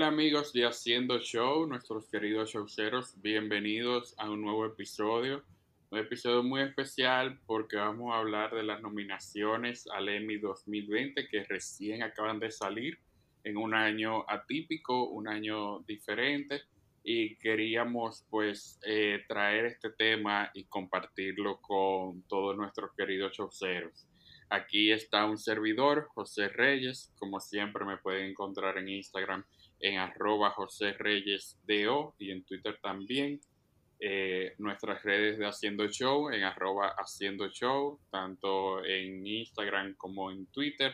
[0.00, 5.44] Hola amigos de Haciendo Show, nuestros queridos showceros, bienvenidos a un nuevo episodio.
[5.90, 11.44] Un episodio muy especial porque vamos a hablar de las nominaciones al Emmy 2020 que
[11.44, 12.98] recién acaban de salir
[13.44, 16.62] en un año atípico, un año diferente
[17.04, 24.06] y queríamos pues eh, traer este tema y compartirlo con todos nuestros queridos showceros.
[24.48, 29.44] Aquí está un servidor, José Reyes, como siempre me pueden encontrar en Instagram
[29.80, 33.40] en arroba José Reyes DO y en Twitter también.
[34.02, 40.46] Eh, nuestras redes de Haciendo Show en arroba Haciendo Show, tanto en Instagram como en
[40.46, 40.92] Twitter.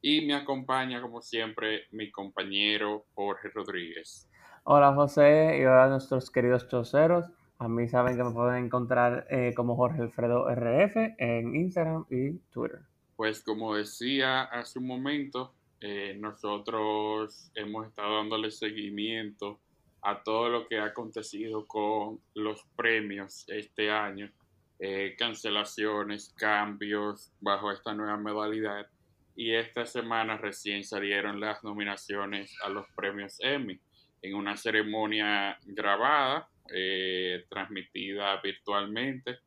[0.00, 4.28] Y me acompaña, como siempre, mi compañero Jorge Rodríguez.
[4.62, 7.26] Hola José y hola nuestros queridos choceros.
[7.58, 12.38] A mí saben que me pueden encontrar eh, como Jorge Alfredo RF en Instagram y
[12.50, 12.80] Twitter.
[13.16, 19.60] Pues como decía hace un momento, eh, nosotros hemos estado dándole seguimiento
[20.02, 24.30] a todo lo que ha acontecido con los premios este año,
[24.78, 28.86] eh, cancelaciones, cambios bajo esta nueva modalidad.
[29.34, 33.78] Y esta semana recién salieron las nominaciones a los premios Emmy
[34.22, 39.38] en una ceremonia grabada, eh, transmitida virtualmente.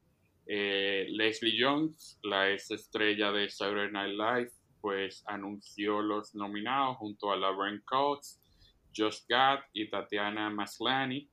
[0.45, 7.37] Leslie Jones, la ex estrella de Saturday Night Live, pues anunció los nominados junto a
[7.37, 8.39] Lauren Coates,
[8.95, 11.29] Josh Gad y Tatiana Maslany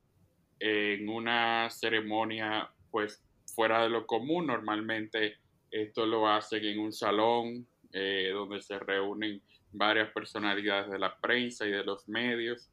[0.59, 3.23] en una ceremonia pues
[3.55, 4.47] fuera de lo común.
[4.47, 5.39] Normalmente
[5.71, 11.67] esto lo hacen en un salón eh, donde se reúnen varias personalidades de la prensa
[11.67, 12.71] y de los medios,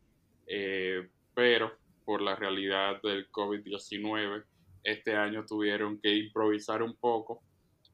[0.48, 1.72] eh, pero
[2.06, 4.44] por la realidad del COVID-19
[4.84, 7.42] este año tuvieron que improvisar un poco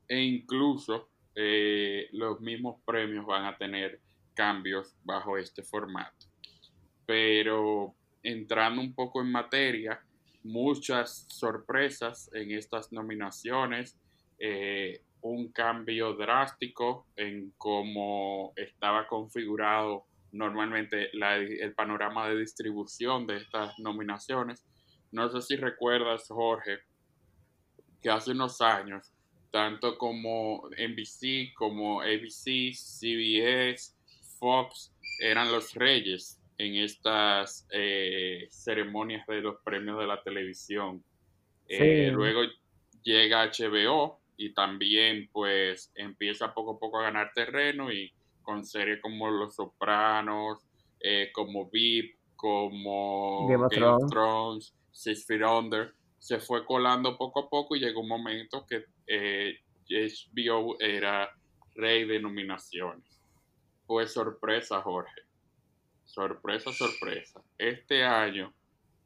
[0.08, 1.10] e incluso
[1.42, 4.02] eh, los mismos premios van a tener
[4.34, 6.26] cambios bajo este formato.
[7.06, 10.02] Pero entrando un poco en materia,
[10.44, 13.98] muchas sorpresas en estas nominaciones,
[14.38, 23.80] eh, un cambio drástico en cómo estaba configurado normalmente el panorama de distribución de estas
[23.80, 24.66] nominaciones.
[25.14, 26.80] No sé si recuerdas, Jorge,
[28.02, 29.14] que hace unos años
[29.52, 33.96] tanto como NBC, como ABC, CBS,
[34.40, 41.04] Fox, eran los reyes en estas eh, ceremonias de los premios de la televisión.
[41.68, 42.42] Eh, luego
[43.04, 48.12] llega HBO y también pues empieza poco a poco a ganar terreno y
[48.42, 50.66] con series como Los Sopranos,
[51.00, 57.50] eh, como VIP, como Game of, Thrones, Six Feet Under, se fue colando poco a
[57.50, 59.56] poco y llegó un momento que eh,
[59.90, 61.30] HBO era
[61.76, 63.22] rey de nominaciones.
[63.88, 65.22] Pues sorpresa, Jorge.
[66.04, 67.42] Sorpresa, sorpresa.
[67.58, 68.54] Este año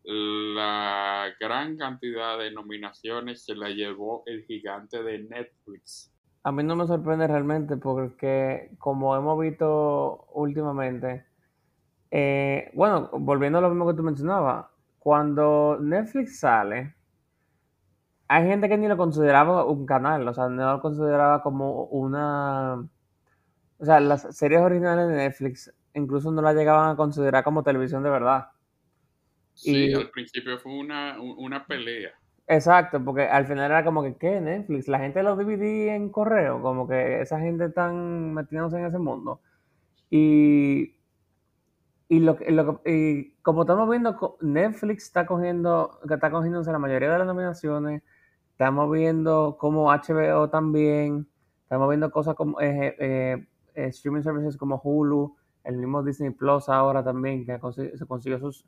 [0.06, 6.12] la gran cantidad de nominaciones se la llevó el gigante de Netflix.
[6.44, 11.26] A mí no me sorprende realmente porque como hemos visto últimamente,
[12.12, 14.66] eh, bueno, volviendo a lo mismo que tú mencionabas,
[15.00, 16.96] cuando Netflix sale,
[18.28, 22.88] hay gente que ni lo consideraba un canal, o sea, no lo consideraba como una...
[23.78, 28.04] O sea, las series originales de Netflix incluso no la llegaban a considerar como televisión
[28.04, 28.48] de verdad.
[29.54, 32.12] Sí, al principio fue una, pelea.
[32.48, 34.42] Exacto, porque al final era como que, ¿qué?
[34.42, 39.00] Netflix, la gente lo dividía en correo, como que esa gente están metiéndose en ese
[39.00, 39.42] mundo.
[40.10, 40.96] Y,
[42.10, 47.18] y, lo, lo, y como estamos viendo, Netflix está cogiendo, está cogiéndose la mayoría de
[47.20, 48.02] las nominaciones,
[48.54, 51.28] Estamos viendo como HBO también,
[51.64, 56.70] estamos viendo cosas como eh, eh, eh, streaming services como Hulu, el mismo Disney Plus
[56.70, 57.58] ahora también, que
[57.98, 58.64] se consiguió sus,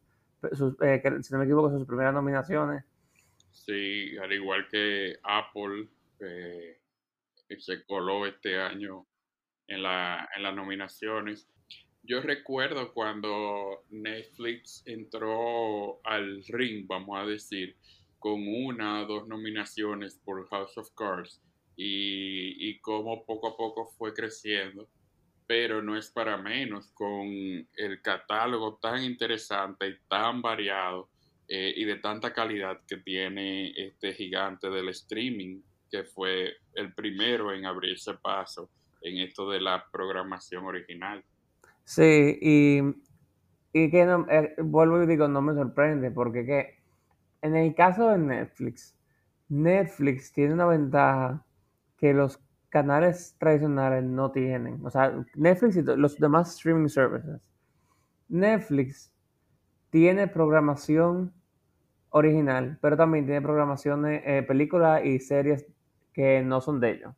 [0.52, 2.84] si no me equivoco, sus primeras nominaciones.
[3.52, 5.88] Sí, al igual que Apple,
[7.60, 9.06] se coló este año
[9.68, 11.48] en, la, en las nominaciones.
[12.02, 17.76] Yo recuerdo cuando Netflix entró al ring, vamos a decir,
[18.25, 21.44] con una o dos nominaciones por House of Cards
[21.75, 24.89] y, y cómo poco a poco fue creciendo,
[25.45, 31.07] pero no es para menos con el catálogo tan interesante y tan variado
[31.48, 35.62] eh, y de tanta calidad que tiene este gigante del streaming,
[35.92, 38.71] que fue el primero en abrirse paso
[39.04, 41.24] en esto de la programación original.
[41.83, 42.80] Sí, y,
[43.71, 46.85] y que no, eh, vuelvo y digo, no me sorprende, porque que
[47.45, 48.97] en el caso de Netflix,
[49.50, 51.45] Netflix tiene una ventaja
[51.95, 54.83] que los canales tradicionales no tienen.
[54.83, 57.39] O sea, Netflix y los demás streaming services
[58.27, 59.13] Netflix
[59.92, 61.33] tiene programación
[62.09, 65.68] original, pero también tiene programaciones, eh, películas y series
[66.13, 67.13] que no son de ellos,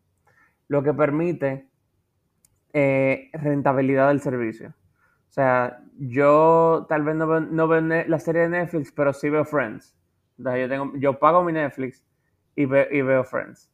[0.68, 1.70] lo que permite
[2.74, 4.70] eh, rentabilidad del servicio.
[5.30, 9.30] O sea, yo tal vez no veo, no veo la serie de Netflix, pero sí
[9.30, 9.97] veo Friends.
[10.38, 12.04] Yo, tengo, yo pago mi Netflix
[12.56, 13.70] y, y veo Friends.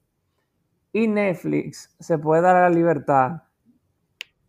[0.92, 3.44] Y Netflix se puede dar la libertad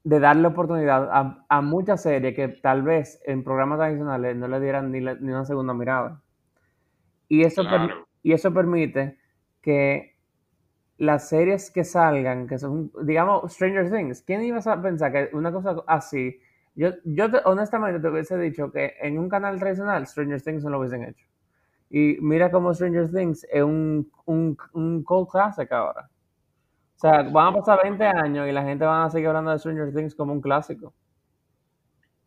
[0.05, 1.08] de darle oportunidad
[1.49, 5.72] a, muchas series que tal vez en programas tradicionales no le dieran ni, una segunda
[5.72, 6.20] mirada.
[7.26, 7.62] Y eso,
[8.22, 9.19] y eso permite
[9.62, 10.14] que
[10.99, 15.50] las series que salgan, que son, digamos, Stranger Things, ¿quién iba a pensar que una
[15.50, 16.38] cosa así?
[16.75, 20.81] Yo, yo honestamente te hubiese dicho que en un canal tradicional Stranger Things no lo
[20.81, 21.26] hubiesen hecho.
[21.96, 26.11] Y mira cómo Stranger Things es un, un, un cold classic ahora.
[26.96, 29.61] O sea, van a pasar 20 años y la gente va a seguir hablando de
[29.61, 30.93] Stranger Things como un clásico.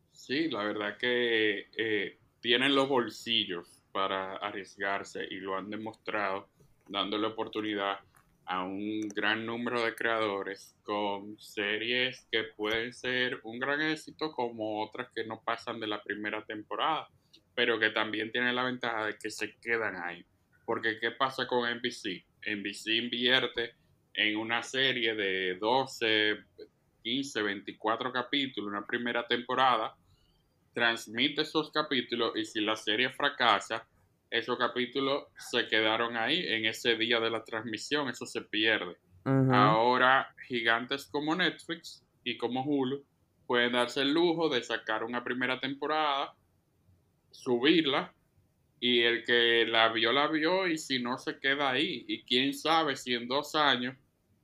[0.09, 6.47] Sí, la verdad que eh, tienen los bolsillos para arriesgarse y lo han demostrado
[6.87, 7.97] dándole oportunidad
[8.45, 14.81] a un gran número de creadores con series que pueden ser un gran éxito como
[14.81, 17.09] otras que no pasan de la primera temporada,
[17.57, 20.23] pero que también tienen la ventaja de que se quedan ahí.
[20.63, 22.23] Porque ¿qué pasa con NBC?
[22.45, 23.73] NBC invierte
[24.13, 26.37] en una serie de 12,
[27.01, 29.95] 15, 24 capítulos, una primera temporada,
[30.71, 33.87] transmite esos capítulos y si la serie fracasa,
[34.29, 38.97] esos capítulos se quedaron ahí en ese día de la transmisión, eso se pierde.
[39.51, 43.03] Ahora, gigantes como Netflix y como Hulu
[43.47, 46.35] pueden darse el lujo de sacar una primera temporada,
[47.37, 48.13] subirla
[48.79, 52.03] y el que la vio, la vio y si no se queda ahí.
[52.07, 53.95] Y quién sabe si en dos años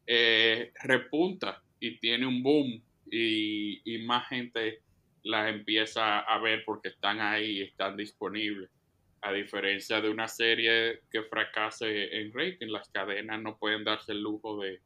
[0.06, 2.82] eh, repunta y tiene un boom
[3.12, 4.82] y, más gente
[5.24, 8.70] las empieza a ver porque están ahí y están disponibles.
[9.22, 14.22] A diferencia de una serie que fracase en rating, las cadenas no pueden darse el
[14.22, 14.82] lujo de,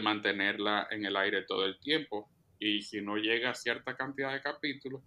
[0.00, 2.28] mantenerla en el aire todo el tiempo.
[2.58, 5.02] Y si no llega a cierta cantidad de capítulos,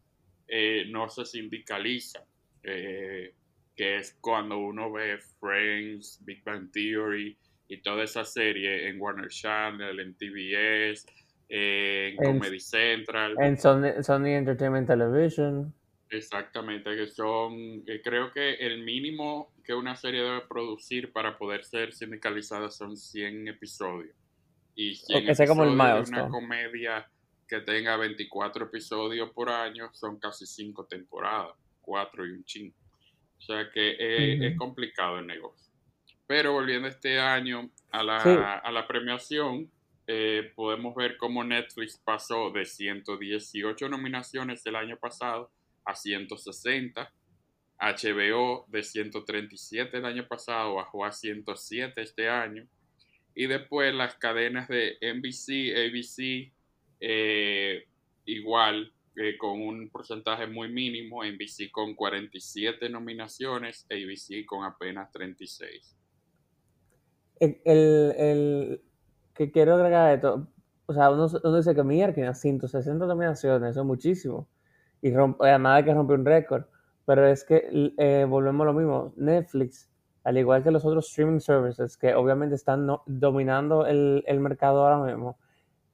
[0.47, 2.25] eh, no se sindicaliza.
[2.63, 3.33] Eh,
[3.75, 7.37] que es cuando uno ve Friends, Big Bang Theory,
[7.67, 11.05] y toda esa serie en Warner Channel, en TBS,
[11.47, 13.35] en, Comedy Central.
[13.39, 15.73] En Sony, Entertainment Television.
[16.09, 21.93] Exactamente, que son, creo que el mínimo que una serie debe producir para poder ser
[21.93, 24.15] sindicalizada son 100 episodios.
[24.75, 25.69] Y 100 episodios como el
[26.09, 27.09] una comedia
[27.47, 32.73] que tenga 24 episodios por año son casi 5 temporadas, 4 y un ching.
[33.37, 33.95] O sea que
[34.47, 35.71] es complicado el negocio.
[36.27, 39.69] Pero volviendo este año a la, premiación,
[40.07, 45.51] eh, podemos ver cómo Netflix pasó de 118 nominaciones el año pasado
[45.83, 47.11] a 160.
[47.77, 52.65] HBO de 137 el año pasado bajó a 107 este año.
[53.35, 56.53] Y después las cadenas de NBC, ABC,
[56.99, 57.87] eh,
[58.25, 65.97] igual eh, con un porcentaje muy mínimo, NBC con 47 nominaciones, ABC con apenas 36
[67.41, 68.81] el, el,
[69.33, 70.47] que quiero agregar esto,
[70.85, 74.47] o sea, uno, uno dice que mierda, 160 nominaciones, eso es muchísimo.
[75.01, 76.65] Y además de que rompe un récord.
[77.05, 79.13] Pero es que eh, volvemos a lo mismo.
[79.17, 79.89] Netflix,
[80.23, 85.03] al igual que los otros streaming services, que obviamente están dominando el, el, mercado ahora
[85.11, 85.39] mismo,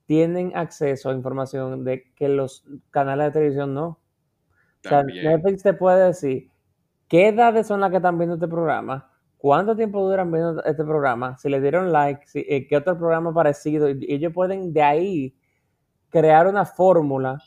[0.07, 3.99] tienen acceso a información de que los canales de televisión no.
[4.85, 6.49] O sea, Netflix te puede decir
[7.09, 11.37] qué edades son las que están viendo este programa, cuánto tiempo duran viendo este programa,
[11.37, 15.35] si le dieron like, si, eh, qué otro programa parecido, y ellos pueden de ahí
[16.09, 17.39] crear una fórmula,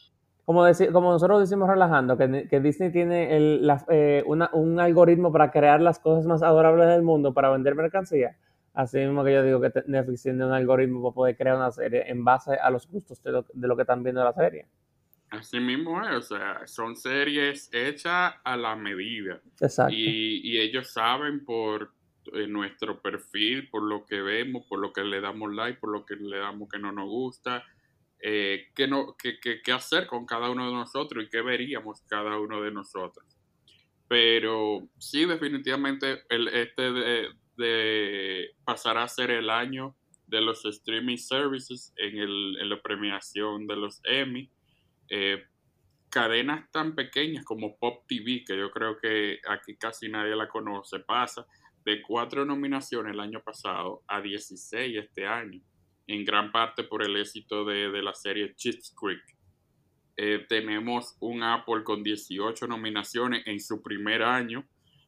[0.45, 5.81] como, decir, como nosotros decimos relajando, que, Disney tiene el, eh, un algoritmo para crear
[5.81, 8.37] las cosas más adorables del mundo para vender mercancía.
[8.73, 12.05] Así mismo que yo digo que Netflix tiene un algoritmo para poder crear una serie
[12.09, 14.67] en base a los gustos de lo, de lo que están viendo la serie.
[15.31, 19.41] Así mismo es, o sea, son series hechas a la medida.
[19.61, 19.95] Exacto.
[19.95, 21.93] Y, ellos saben por
[22.33, 26.05] eh, nuestro perfil, por lo que vemos, por lo que le damos like, por lo
[26.05, 27.65] que le damos que no nos gusta,
[28.19, 32.61] eh, qué, no, qué, hacer con cada uno de nosotros y qué veríamos cada uno
[32.61, 33.25] de nosotros.
[34.09, 37.29] Pero sí, definitivamente el, este de,
[37.61, 39.95] de pasar a ser el año
[40.27, 44.51] de los streaming services en, el, la premiación de los Emmy
[45.09, 45.45] eh,
[46.09, 51.01] cadenas tan pequeñas como Pop TV, que yo creo que aquí casi nadie la conoce,
[51.01, 51.47] pasa
[51.85, 55.61] de cuatro nominaciones el año pasado a 16 este año,
[56.07, 59.23] en gran parte por el éxito de, la serie Cheats Creek.
[60.17, 64.67] Eh, tenemos un Apple con 18 nominaciones en su primer año,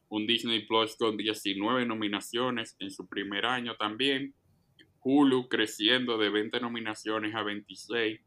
[0.09, 4.33] un Disney Plus con 19 nominaciones en su primer año también,
[5.03, 8.19] Hulu creciendo de 20 nominaciones a 26.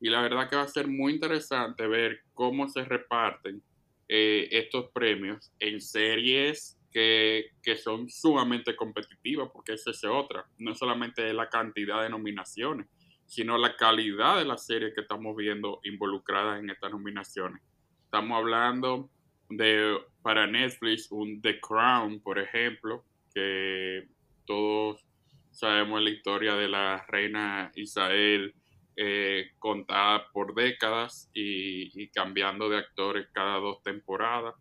[0.00, 3.62] Y la verdad que va a ser muy interesante ver cómo se reparten
[4.08, 7.50] eh, estos premios en series que,
[7.82, 10.44] son sumamente competitivas, porque esa es otra.
[10.58, 12.86] No solamente la cantidad de nominaciones,
[13.26, 17.62] sino la calidad de las series que estamos viendo involucradas en estas nominaciones.
[18.04, 19.08] Estamos hablando
[19.50, 23.04] de, para Netflix, un The Crown, por ejemplo,
[23.34, 24.08] que
[24.46, 25.04] todos
[25.50, 28.54] Sabemos la historia de la reina Isabel
[28.96, 34.54] eh, contada por décadas y, cambiando de actores cada dos temporadas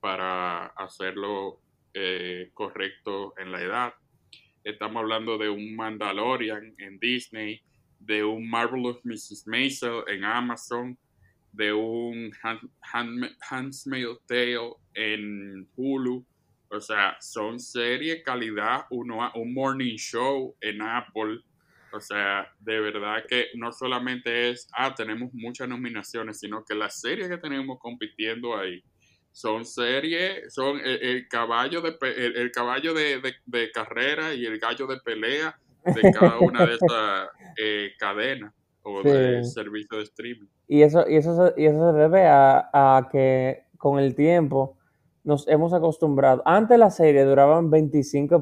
[0.00, 1.60] para hacerlo
[1.94, 3.94] eh, correcto en la edad.
[4.62, 7.62] Estamos hablando de un Mandalorian en Disney,
[7.98, 9.46] de un Marvelous Mrs.
[9.46, 10.98] Maisel en Amazon,
[11.54, 12.32] de un
[12.82, 13.84] Handmaid's
[14.26, 16.24] Tale en Hulu,
[16.70, 21.38] o sea, son series calidad, uno, un morning show en Apple.
[21.92, 27.00] O sea, de verdad que no solamente es, ah, tenemos muchas nominaciones, sino que las
[27.00, 28.82] series que tenemos compitiendo ahí
[29.30, 35.56] son series, son el, caballo de el, caballo de, carrera y el gallo de pelea
[35.84, 40.48] de cada una de esas eh, cadenas o de servicio de streaming.
[40.66, 44.76] Y eso, y eso, y eso se debe a, a que con el tiempo
[45.24, 46.42] nos hemos acostumbrado.
[46.44, 48.40] Antes la serie duraban 25,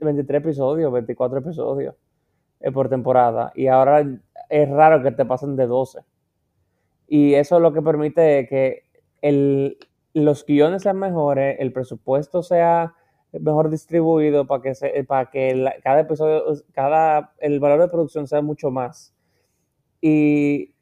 [0.00, 1.94] 23 episodios, 24 episodios
[2.60, 3.52] eh, por temporada.
[3.54, 4.04] Y ahora
[4.48, 6.00] es raro que te pasen de 12.
[7.06, 8.82] Y eso lo que permite que
[9.22, 9.78] el,
[10.12, 12.94] los guiones sean mejores, el presupuesto sea
[13.32, 18.42] mejor distribuido para que, se, para que cada episodio, cada, el valor de producción sea
[18.42, 19.14] mucho más.
[20.00, 20.73] Y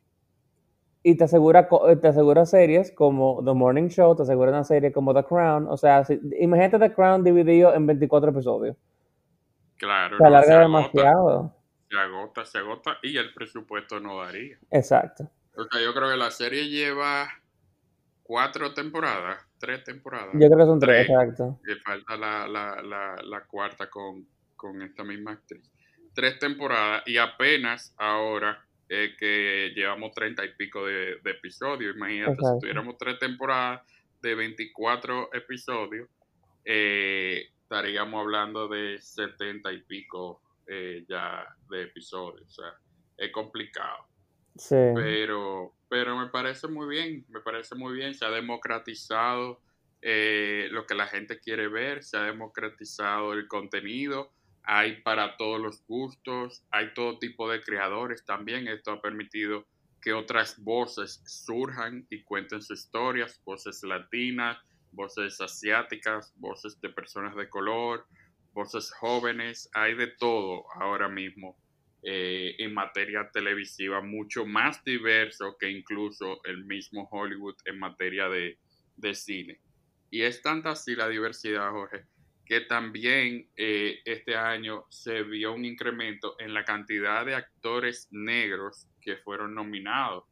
[1.02, 4.92] y te asegura, eh, te asegura series como The Morning Show, te asegura una serie
[4.92, 5.66] como The Crown.
[5.68, 6.04] O sea,
[6.38, 8.76] imagínate The Crown dividido en 24 episodios.
[9.78, 10.16] Claro.
[10.16, 11.56] Se alarga demasiado.
[11.90, 14.58] se agota, se agota y el presupuesto no daría.
[14.70, 15.28] Exacto.
[15.56, 17.28] O sea, yo creo que la serie lleva
[18.22, 20.30] cuatro temporadas, tres temporadas.
[20.34, 21.58] Yo creo que son tres, exacto.
[21.64, 25.68] Le falta la, la, la, la cuarta con, con esta misma actriz.
[26.14, 28.64] Tres temporadas y apenas ahora
[29.18, 31.96] que llevamos treinta y pico de, episodios.
[31.96, 33.82] Imagínate, si tuviéramos tres temporadas
[34.20, 36.08] de 24 episodios,
[36.64, 42.46] eh, estaríamos hablando de setenta y pico eh, ya de episodios.
[42.46, 42.74] O sea,
[43.16, 44.06] es complicado.
[44.56, 44.76] Sí.
[44.94, 48.14] Pero, pero me parece muy bien, me parece muy bien.
[48.14, 49.60] Se ha democratizado
[50.02, 54.32] eh, lo que la gente quiere ver, se ha democratizado el contenido
[54.64, 58.68] hay para todos los gustos, hay todo tipo de creadores también.
[58.68, 59.66] Esto ha permitido
[60.00, 64.58] que otras voces surjan y cuenten sus historias, voces latinas,
[64.90, 68.06] voces asiáticas, voces de personas de color,
[68.52, 71.56] voces jóvenes, hay de todo ahora mismo
[72.02, 78.58] eh, en materia televisiva, mucho más diverso que incluso el mismo Hollywood en materia de,
[78.96, 79.60] de cine.
[80.10, 82.04] Y es tanta así la diversidad, Jorge,
[82.52, 88.86] que también eh, este año se vio un incremento en la cantidad de actores negros
[89.00, 90.24] que fueron nominados,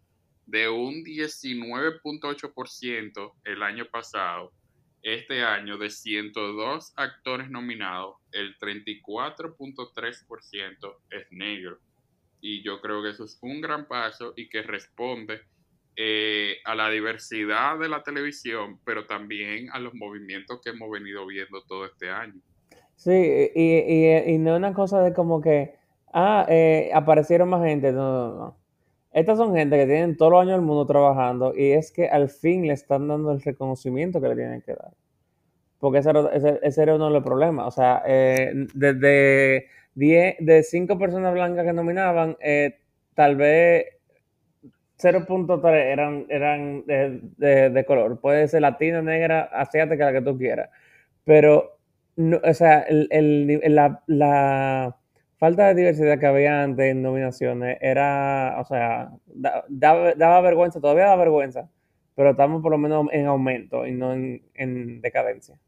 [0.44, 4.52] de un 19.8% el año pasado.
[5.00, 11.78] Este año, de 102 actores nominados, el 34.3% es negro.
[12.42, 15.40] Y yo creo que eso es un gran paso y que responde
[16.02, 21.26] eh, a la diversidad de la televisión, pero también a los movimientos que hemos venido
[21.26, 22.40] viendo todo este año.
[22.96, 25.74] Sí, y, y, no es una cosa de como que,
[26.14, 28.56] ah, eh, aparecieron más gente, no, no, no.
[29.12, 32.30] Estas son gente que tienen todos los años del mundo trabajando y es que al
[32.30, 34.94] fin le están dando el reconocimiento que le tienen que dar.
[35.80, 37.66] Porque ese era, uno de los problemas.
[37.66, 39.66] O sea, eh, desde
[39.96, 42.38] 10, de 5 personas blancas que nominaban,
[43.14, 43.99] tal vez
[45.00, 48.20] 0.3 eran, eran de, de, color.
[48.20, 50.70] Puede ser latina, negra, asiática, la que tú quieras.
[51.24, 51.78] Pero,
[52.16, 54.96] no, o sea, el, el, la, la,
[55.38, 59.10] falta de diversidad que había antes en nominaciones era, o sea,
[59.68, 61.70] daba, vergüenza, todavía da vergüenza,
[62.14, 65.58] pero estamos por lo menos en aumento y no en, en decadencia.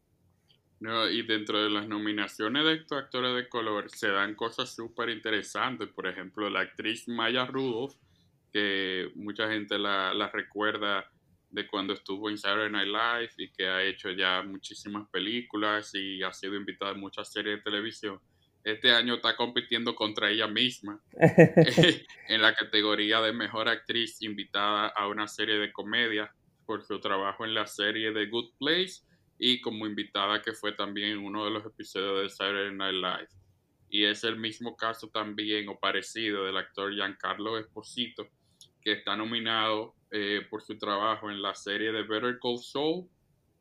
[0.79, 5.09] No, y dentro de las nominaciones de estos actores de color se dan cosas súper
[5.09, 5.87] interesantes.
[5.87, 7.95] Por ejemplo, la actriz Maya Rudolph
[8.53, 11.09] que mucha gente la, recuerda
[11.49, 16.21] de cuando estuvo en Saturday Night Live y que ha hecho ya muchísimas películas y
[16.23, 18.19] ha sido invitada a muchas series de televisión.
[18.63, 21.01] este año está compitiendo contra ella misma
[22.29, 26.31] en la categoría de mejor actriz invitada a una serie de comedia
[26.65, 29.01] por su trabajo en la serie The Good Place
[29.37, 33.29] y como invitada que fue también en uno de los episodios de Saturday Night Live.
[33.89, 38.27] Y es el mismo caso también o parecido del actor Giancarlo Esposito,
[38.83, 43.07] que está nominado eh, por su trabajo en la serie de Better Call Saul,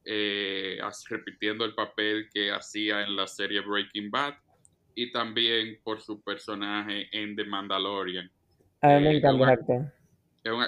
[0.04, 4.34] eh, repitiendo el papel que hacía en la serie Breaking Bad
[4.94, 8.30] y también por su personaje en The Mandalorian.
[8.82, 9.92] A mí me eh, encanta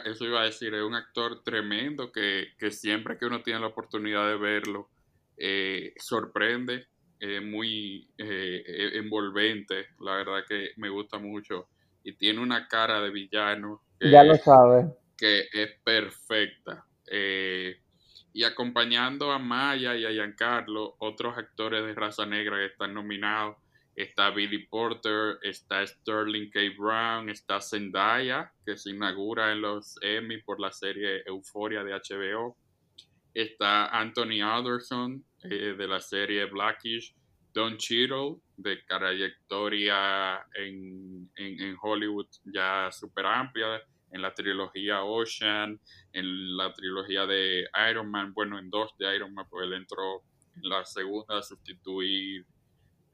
[0.05, 4.29] eso iba a decir, es un actor tremendo que, siempre que uno tiene la oportunidad
[4.29, 4.89] de verlo,
[5.37, 6.87] eh, sorprende,
[7.43, 11.69] muy eh, e, envolvente, la verdad que me gusta mucho
[12.05, 13.81] y tiene una cara de villano.
[14.01, 14.93] Ya lo sabe.
[15.17, 16.85] Que es perfecta.
[18.33, 23.57] y acompañando a Maya y a Giancarlo, otros actores de raza negra que están nominados
[23.97, 26.61] está Billy Porter, está Sterling K.
[26.77, 32.57] Brown, está Zendaya, que se inaugura en los Emmy por la serie Euphoria de HBO,
[33.33, 37.15] está Anthony Alderson eh, de la serie Blackish,
[37.55, 43.81] Don Cheadle de trayectoria en, en, Hollywood ya súper amplia,
[44.11, 45.79] en la trilogía Ocean,
[46.13, 50.23] en la trilogía de Iron Man, bueno, en dos de Iron Man, pues él entró
[50.57, 52.45] en la segunda a sustituir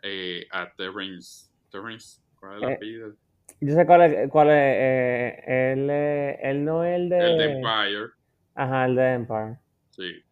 [0.02, 1.50] eh, a Terrence.
[1.70, 3.16] Terrence, ¿cuál es el eh, apellido?
[3.60, 7.18] Yo sé cuál es, cuál es eh, él, él no es el de...
[7.18, 8.10] El de Empire.
[8.54, 9.58] Ajá, el de Empire.
[9.90, 10.24] Sí.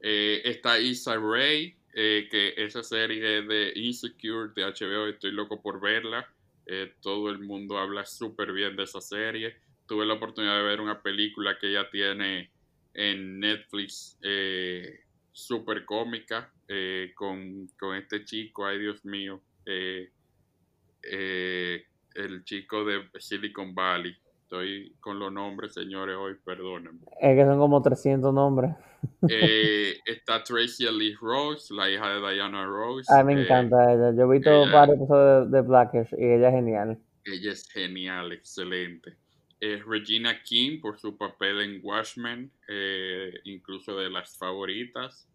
[0.00, 6.28] Eh, está Issa Rae, que esa serie de Insecure de HBO, estoy loco por verla.
[7.00, 9.56] todo el mundo habla súper bien de esa serie.
[9.86, 12.50] Tuve la oportunidad de ver una película que ella tiene
[12.94, 14.18] en Netflix,
[15.32, 20.10] súper cómica, eh, con, este chico, ay Dios mío, eh,
[21.02, 24.14] eh, el chico de Silicon Valley.
[24.48, 27.00] Estoy con los nombres, señores, hoy, perdónenme.
[27.20, 28.70] Es que son como 300 nombres.
[30.06, 33.12] está Tracy Elise Rose, la hija de Diana Rose.
[33.12, 34.14] A mí me encanta ella.
[34.16, 36.98] Yo he visto varios episodios de, Blackish y ella es genial.
[37.26, 39.18] Ella es genial, excelente.
[39.60, 42.50] Regina King por su papel en Watchmen,
[43.44, 45.28] incluso de las favoritas.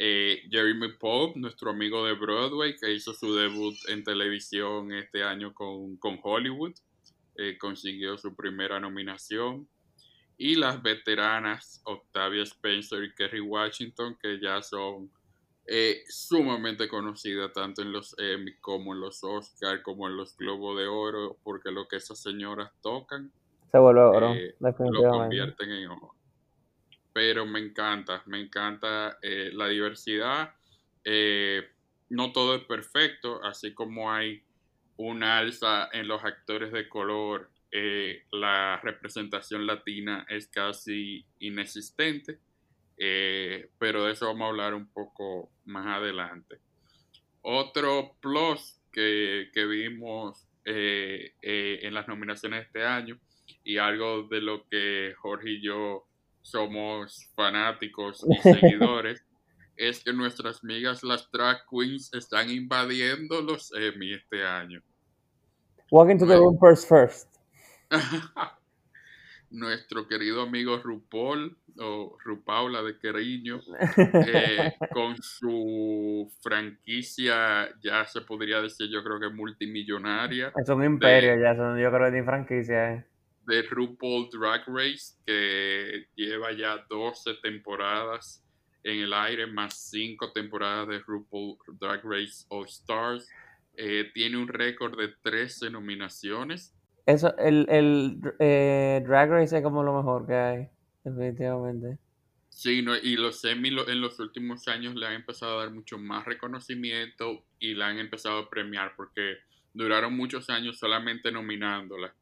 [0.00, 5.52] Eh, Jeremy Pope, nuestro amigo de Broadway, que hizo su debut en televisión este año
[5.52, 6.74] con, Hollywood,
[7.38, 9.66] eh, consiguió su primera nominación.
[10.36, 15.10] Y las veteranas Octavia Spencer y Kerry Washington, que ya son
[15.66, 20.78] eh, sumamente conocidas tanto en los Emmy como en los Oscars, como en los Globos
[20.78, 23.32] de Oro, porque lo que esas señoras tocan
[23.70, 26.18] se vuelve oro, lo convierten en oro
[27.18, 30.54] pero me encanta, me encanta eh, la diversidad.
[31.02, 31.64] Eh,
[32.10, 34.40] no todo es perfecto, así como hay
[34.98, 42.38] una alza en los actores de color, eh, la representación latina es casi inexistente,
[43.78, 46.58] pero de eso vamos a hablar un poco más adelante.
[47.42, 53.18] Otro plus que, que vimos en las nominaciones de este año
[53.64, 56.08] y algo de lo que Jorge y yo
[56.42, 59.24] somos fanáticos y seguidores,
[59.76, 64.82] es que nuestras amigas las drag queens están invadiendo los Emmy este año.
[65.90, 67.28] Walk into the room first first.
[69.50, 73.60] Nuestro querido amigo RuPaul o RuPaula de Queriño,
[73.96, 80.52] eh, con su franquicia, ya se podría decir, yo creo que multimillonaria.
[80.54, 82.92] Es un imperio, ya son, yo creo que ni franquicia.
[82.92, 83.04] Eh
[83.48, 88.44] de RuPaul Drag Race, que lleva ya 12 temporadas
[88.84, 93.26] en el aire, más 5 temporadas de RuPaul Drag Race All Stars.
[93.80, 96.74] Eh, tiene un récord de 13 nominaciones.
[97.06, 100.68] Eso, el, el eh, Drag Race es como lo mejor que hay,
[101.04, 101.96] definitivamente.
[102.48, 105.96] Sí, no, y los Emmy en los últimos años le han empezado a dar mucho
[105.96, 109.36] más reconocimiento y la han empezado a premiar porque
[109.72, 112.12] duraron muchos años solamente nominándola.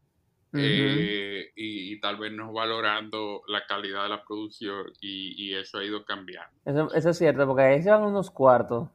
[0.52, 6.04] Eh, y, tal vez no valorando la calidad de la producción y, eso ha ido
[6.04, 6.54] cambiando.
[6.66, 8.90] Eso, es cierto, porque ahí se van unos cuartos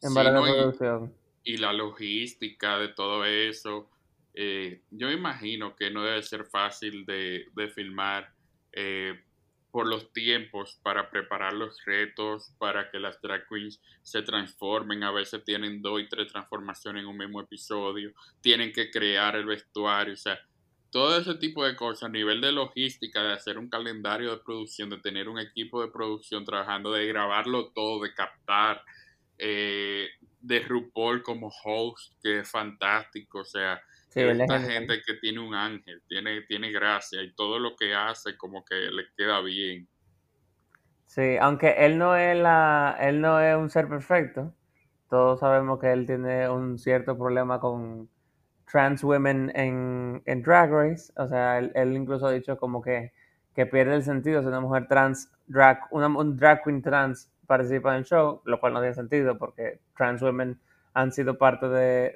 [0.00, 1.23] en valor de producción.
[1.44, 3.90] Y, la logística de todo eso,
[4.34, 8.32] eh, yo imagino que no debe ser fácil de, de filmar
[8.72, 9.20] eh,
[9.74, 15.02] por los tiempos para preparar los retos, para que las drag queens se transformen.
[15.02, 18.12] A veces tienen dos y tres transformaciones en un mismo episodio.
[18.40, 20.14] Tienen que crear el vestuario.
[20.14, 20.38] O sea,
[20.90, 24.90] todo ese tipo de cosas a nivel de logística, de hacer un calendario de producción,
[24.90, 28.80] de tener un equipo de producción trabajando, de grabarlo todo, de captar,
[29.38, 30.08] eh,
[30.44, 33.80] de RuPaul como host, que es fantástico, o sea,
[34.14, 38.64] esta gente que tiene un ángel, tiene, tiene gracia y todo lo que hace como
[38.64, 39.88] que le queda bien.
[41.06, 44.54] Sí, aunque él no es la, él no es un ser perfecto,
[45.08, 48.08] todos sabemos que él tiene un cierto problema con
[48.70, 53.12] trans women en, en Drag Race, o sea, él, incluso ha dicho como que,
[53.54, 57.92] que pierde el sentido si una mujer trans, drag, una, un drag queen trans participa
[57.92, 60.58] en el show, lo cual no tiene sentido porque trans women
[60.94, 62.14] han sido parte de,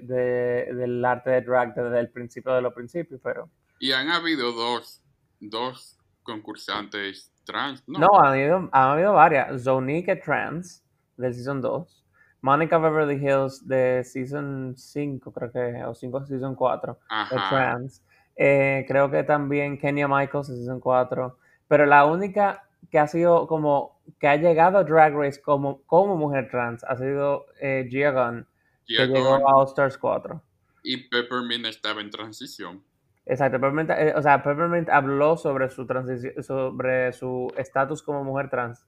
[0.72, 3.48] del arte de drag desde el principio de los principios, pero...
[3.80, 5.02] Y han habido dos,
[5.40, 7.98] dos concursantes trans, ¿no?
[7.98, 9.64] No, han habido, han habido varias.
[9.64, 10.84] Zonique trans,
[11.16, 12.04] del Season 2.
[12.40, 16.98] Monica Beverly Hills, de Season 5, creo que, o 5 Season 4,
[17.30, 18.02] de trans.
[18.36, 21.36] Eh, creo que también Kenya Michaels, de Season 4.
[21.66, 26.16] Pero la única que ha sido como, que ha llegado a Drag Race como, como
[26.16, 28.46] mujer trans, ha sido eh, Gia Gunn
[28.86, 30.42] que llegó a All Stars 4.
[30.82, 32.82] Y Peppermint estaba en transición.
[33.26, 38.48] Exacto, Peppermint, eh, o sea, Peppermint habló sobre su transición, sobre su estatus como mujer
[38.48, 38.86] trans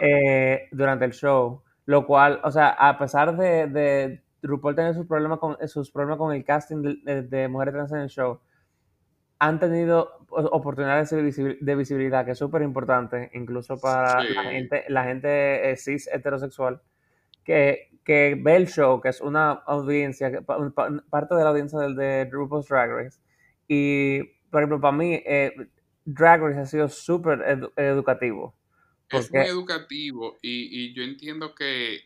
[0.00, 5.06] eh, durante el show, lo cual, o sea, a pesar de, de RuPaul tener sus
[5.06, 8.40] problemas con sus problemas con el casting de, mujeres trans en el show,
[9.38, 15.70] han tenido oportunidades de visibilidad, que es súper importante, incluso para la gente, la gente
[15.70, 16.80] eh, cis heterosexual,
[17.44, 22.24] que que ve el show, que es una audiencia, parte de la audiencia del de
[22.30, 23.18] RuPaul's Drag Race.
[23.66, 25.52] Y, por ejemplo, para mí, eh,
[26.04, 27.42] Drag Race ha sido súper
[27.74, 28.56] educativo.
[29.10, 32.04] Es muy educativo y, yo entiendo que,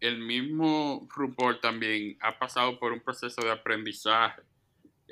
[0.00, 4.40] el mismo RuPaul también ha pasado por un proceso de aprendizaje.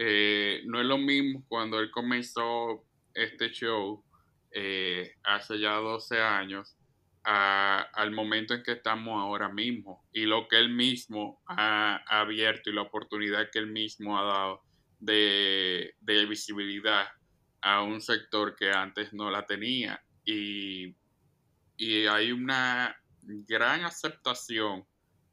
[0.01, 2.85] Eh, no es lo mismo cuando él comenzó
[3.15, 4.05] este show
[4.53, 6.77] eh, hace ya 12 años
[7.25, 12.73] al momento en que estamos ahora mismo y lo que él mismo ha, abierto y
[12.73, 14.63] la oportunidad que él mismo ha dado
[14.99, 17.09] de, visibilidad
[17.61, 20.03] a un sector que antes no la tenía.
[20.25, 20.95] Y,
[22.09, 24.85] hay una gran aceptación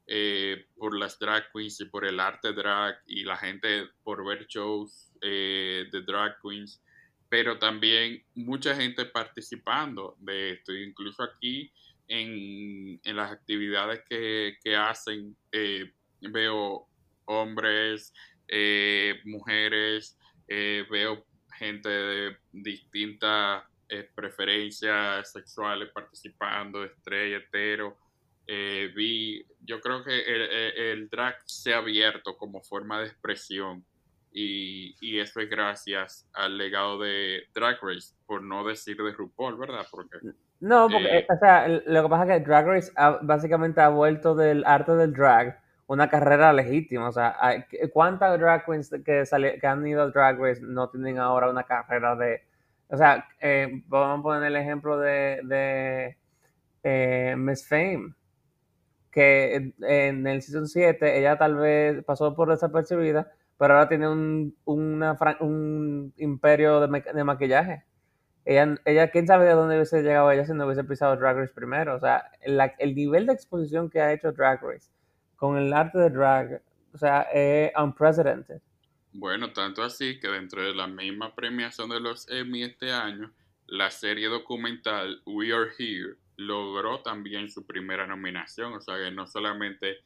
[0.08, 4.46] eh, por las drag queens y por el arte drag y la gente por ver
[4.46, 6.80] shows eh, de drag queens
[7.28, 11.72] pero también mucha gente participando de esto incluso aquí
[12.06, 16.86] en, las actividades que, hacen, eh, veo
[17.24, 18.14] hombres,
[18.46, 20.16] eh, mujeres,
[20.46, 21.26] veo
[21.58, 23.64] gente de distintas
[24.14, 27.98] preferencias sexuales participando, estrella, hetero.
[28.46, 33.84] Vi, yo creo que el, drag se ha abierto como forma de expresión
[34.32, 39.56] y, y, eso es gracias al legado de Drag Race, por no decir de RuPaul,
[39.56, 39.86] ¿verdad?
[39.90, 40.18] Porque
[40.60, 44.34] no, porque, eh, o sea, lo que pasa es que Drag Race básicamente ha vuelto
[44.34, 47.08] del arte del drag una carrera legítima.
[47.08, 47.36] O sea,
[47.92, 49.24] ¿cuántas drag queens que,
[49.60, 52.42] que han ido a Drag Race no tienen ahora una carrera de...
[52.88, 56.16] O sea, eh, vamos a poner el ejemplo de, de
[56.82, 58.14] eh, Miss Fame,
[59.16, 64.54] que en el Season 7 ella tal vez pasó por desapercibida, pero ahora tiene un,
[64.66, 67.84] un imperio de, de maquillaje
[68.46, 71.52] ella, ella, quién sabe de dónde hubiese llegado ella si no hubiese pisado Drag Race
[71.52, 71.96] primero.
[71.96, 74.88] O sea, el nivel de exposición que ha hecho Drag Race
[75.34, 78.60] con el arte de drag, o sea, es unprecedented.
[79.12, 83.32] Bueno, tanto así que dentro de la misma premiación de los Emmy este año,
[83.66, 88.74] la serie documental We Are Here logró también su primera nominación.
[88.74, 89.98] O sea que no solamente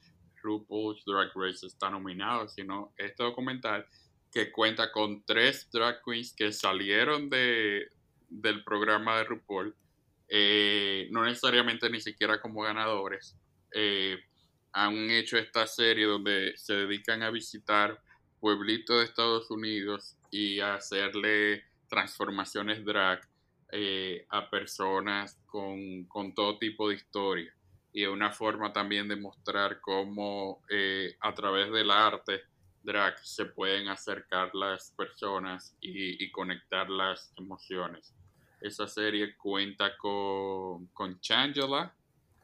[0.43, 3.87] RuPaul's Drag Race está nominado, sino este documental
[4.33, 7.89] que cuenta con tres drag queens que salieron de,
[8.29, 9.75] del programa de RuPaul,
[10.29, 13.37] eh, no necesariamente ni siquiera como ganadores,
[13.75, 14.19] eh,
[14.73, 18.01] han hecho esta serie donde se dedican a visitar
[18.39, 23.21] pueblitos de Estados Unidos y hacerle transformaciones drag
[23.73, 27.53] eh, a personas con, todo tipo de historia.
[27.93, 30.63] Y es una forma también de mostrar cómo
[31.21, 32.43] a través del arte
[32.83, 38.15] drag se pueden acercar las personas y, y conectar las emociones.
[38.61, 41.95] Esa serie cuenta con, con Changela,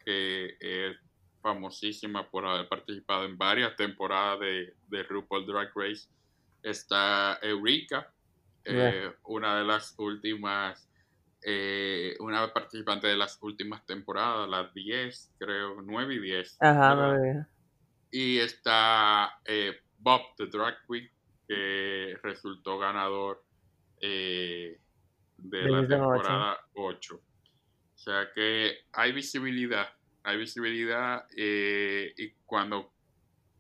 [0.05, 0.97] que es
[1.43, 6.09] famosísima por haber participado en varias temporadas de, de RuPaul Drag Race.
[6.63, 8.11] Está Eureka,
[8.65, 10.89] eh, una de las últimas,
[11.49, 16.57] eh, una participante de las últimas temporadas, las 10, creo, 9 y 10.
[16.61, 17.47] Ajá,
[18.11, 21.09] Y está eh, Bob, the Drag Queen,
[21.47, 23.45] que resultó ganador
[24.01, 24.77] eh,
[25.37, 27.15] de, la temporada 8.
[27.15, 29.89] O sea que hay visibilidad,
[30.25, 32.93] hay visibilidad eh, y cuando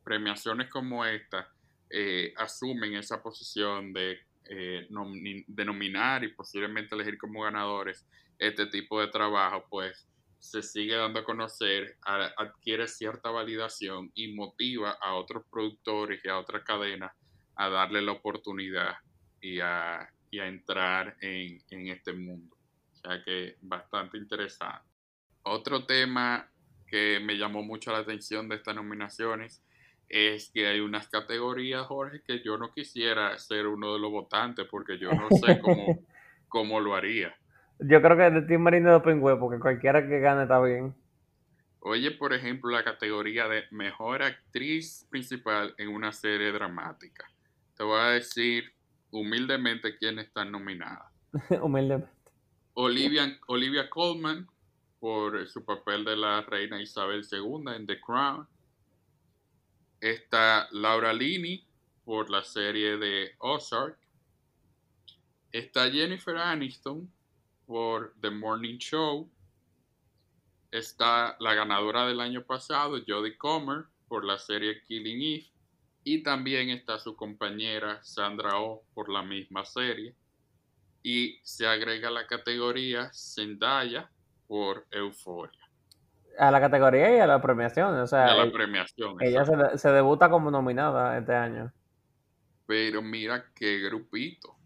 [0.03, 1.53] premiaciones como esta
[1.89, 4.87] eh, asumen esa posición de, eh,
[5.47, 8.07] de nominar y posiblemente elegir como ganadores
[8.39, 10.07] este tipo de trabajo, pues
[10.39, 16.39] se sigue dando a conocer, adquiere cierta validación y motiva a otros productores y a
[16.39, 17.13] otras cadenas
[17.57, 18.97] a darle la oportunidad
[19.41, 22.57] y a, y a entrar en, en, este mundo.
[22.93, 24.89] O sea que bastante interesante.
[25.43, 26.49] Otro tema
[26.87, 29.63] que me llamó mucho la atención de estas nominaciones
[30.09, 34.67] es que hay unas categorías, Jorge, que yo no quisiera ser uno de los votantes
[34.71, 36.05] porque yo no sé cómo,
[36.49, 37.35] cómo lo haría.
[37.79, 40.95] Yo creo que de Team Marino de Web, porque cualquiera que gane está bien.
[41.81, 47.31] Oye, por ejemplo, la categoría de mejor actriz principal en una serie dramática.
[47.77, 48.73] Te voy a decir
[49.11, 51.13] humildemente quién está nominada.
[51.63, 52.11] humildemente.
[52.75, 54.49] Olivia, Olivia Colman
[54.99, 58.47] por su papel de la reina Isabel II en The Crown.
[60.01, 61.67] Está Laura Linney
[62.05, 63.99] por la serie de Ozark.
[65.51, 67.11] Está Jennifer Aniston
[67.67, 69.31] por The Morning Show.
[70.71, 75.51] Está la ganadora del año pasado, Jodie Comer, por la serie Killing Eve.
[76.05, 80.15] Y también está su compañera Sandra Oh por la misma serie.
[81.03, 84.11] Y se agrega la categoría Zendaya
[84.47, 85.66] por Euphoria.
[86.39, 87.95] A la categoría y a la premiación.
[87.99, 89.17] O sea, a la premiación.
[89.21, 89.45] Ella
[89.77, 91.73] se, debuta como nominada este año.
[92.67, 94.57] Pero mira qué grupito.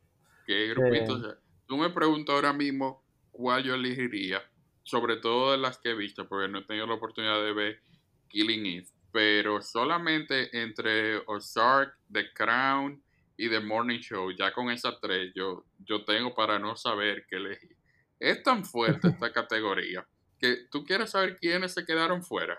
[0.46, 1.37] Qué grupito.
[1.66, 4.42] Tú me preguntas ahora mismo cuál yo elegiría,
[4.83, 7.80] sobre todo de las que he visto, porque no he tenido la oportunidad de ver
[8.28, 13.02] Killing Eve, pero solamente entre Ozark, The Crown
[13.37, 17.37] y The Morning Show, ya con esas tres, yo, yo tengo para no saber qué
[17.37, 17.76] elegir.
[18.18, 20.06] Es tan fuerte esta categoría
[20.40, 22.59] que tú quieres saber quiénes se quedaron fuera.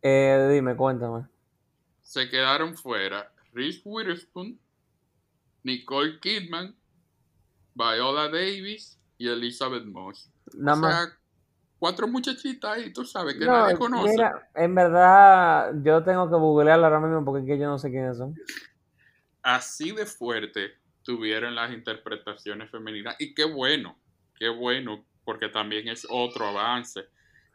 [0.00, 1.26] Eh, dime, cuéntame.
[2.02, 4.58] Se quedaron fuera Reese Witherspoon,
[5.62, 6.76] Nicole Kidman
[7.74, 10.30] Viola Davis y Elizabeth Moss.
[10.54, 11.18] Nada o sea,
[11.78, 14.10] cuatro muchachitas ahí, tú sabes, que nadie conoce.
[14.10, 18.34] Mira, en verdad, yo tengo que googlear ahora mismo porque yo no sé quiénes son.
[19.42, 23.16] Así de fuerte tuvieron las interpretaciones femeninas.
[23.18, 23.98] Y qué bueno,
[24.36, 27.04] qué bueno, porque también es otro avance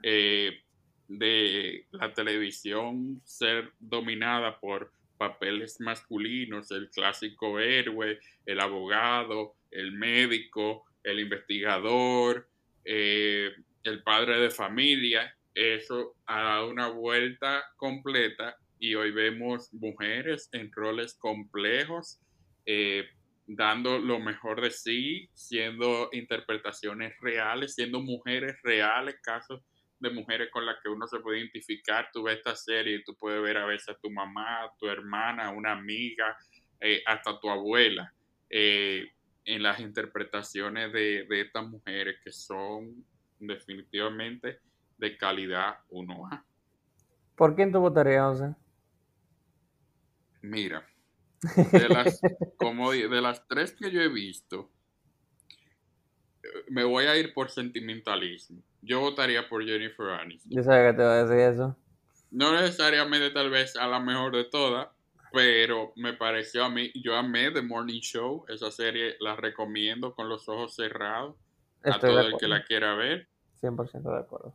[0.03, 0.62] eh,
[1.08, 10.86] de la televisión ser dominada por papeles masculinos, el clásico héroe, el abogado, el médico,
[11.03, 12.47] el investigador,
[12.86, 13.51] eh,
[13.84, 15.36] el padre de familia.
[15.53, 22.19] Eso ha dado una vuelta completa y hoy vemos mujeres en roles complejos,
[22.65, 23.10] eh,
[23.52, 29.62] dando lo mejor de sí, siendo interpretaciones reales, siendo mujeres reales, casos
[30.00, 32.10] de mujeres con las que uno se puede identificar.
[32.14, 34.88] Tú ves esta serie y tú puedes ver a veces a tu mamá, a tu
[34.88, 36.38] hermana, una amiga,
[36.80, 38.14] eh, hasta tu abuela
[38.52, 43.04] en las interpretaciones de, estas mujeres que son
[43.40, 44.60] definitivamente
[44.98, 46.44] de calidad 1A.
[47.36, 48.56] ¿Por quién tú votarías, José?
[50.42, 50.88] Mira,
[51.71, 52.21] de las,
[52.58, 54.69] como de las tres que yo he visto,
[56.69, 58.62] me voy a ir por sentimentalismo.
[58.82, 60.52] Yo votaría por Jennifer Aniston.
[60.52, 61.78] Yo sabía que te iba a decir eso.
[62.32, 64.88] No necesariamente tal vez a la mejor de todas,
[65.32, 70.30] pero me pareció a mí, yo amé The Morning Show, esa serie la recomiendo con
[70.30, 71.36] los ojos cerrados
[71.84, 73.28] a todo el que la quiera ver.
[73.62, 74.54] 100% de acuerdo.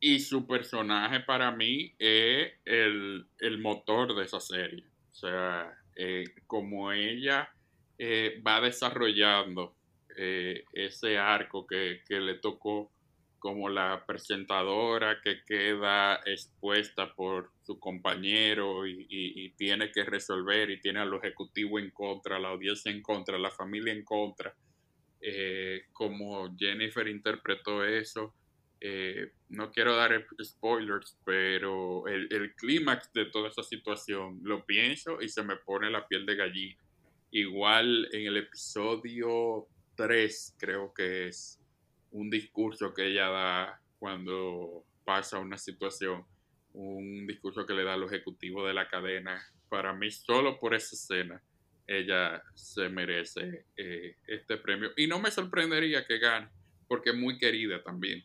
[0.00, 3.26] Y su personaje para mí es el,
[3.60, 4.84] motor de esa serie.
[5.12, 7.52] O sea, eh, como ella
[7.98, 9.74] eh, va desarrollando
[10.16, 12.90] eh, ese arco que, le tocó
[13.38, 21.00] como la presentadora que queda expuesta por su compañero y, tiene que resolver y tiene
[21.00, 24.54] al ejecutivo en contra, la audiencia en contra, la familia en contra,
[25.20, 28.34] eh, como Jennifer interpretó eso.
[28.84, 35.28] Eh, no quiero dar spoilers, pero el, clímax de toda esa situación lo pienso y
[35.28, 36.82] se me pone la piel de gallina.
[37.30, 41.60] Igual en el episodio 3, creo que es,
[42.10, 46.24] un discurso que ella da cuando pasa una situación,
[46.72, 49.40] un discurso que le da al ejecutivo de la cadena.
[49.68, 51.40] Para mí, solo por esa escena,
[51.86, 54.90] ella se merece eh, este premio.
[54.96, 56.48] Y no me sorprendería que gane,
[56.88, 58.24] porque es muy querida también.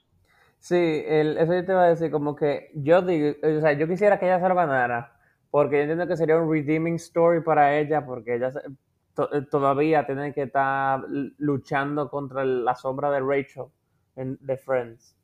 [0.59, 3.87] Sí, el, eso yo te iba a decir, como que yo digo, o sea, yo
[3.87, 5.13] quisiera que ella se lo ganara,
[5.51, 8.51] porque yo entiendo que sería un redeeming story para ella, porque ella
[9.49, 11.03] todavía tiene que estar
[11.37, 13.65] luchando contra la sombra de Rachel
[14.15, 15.15] de Friends.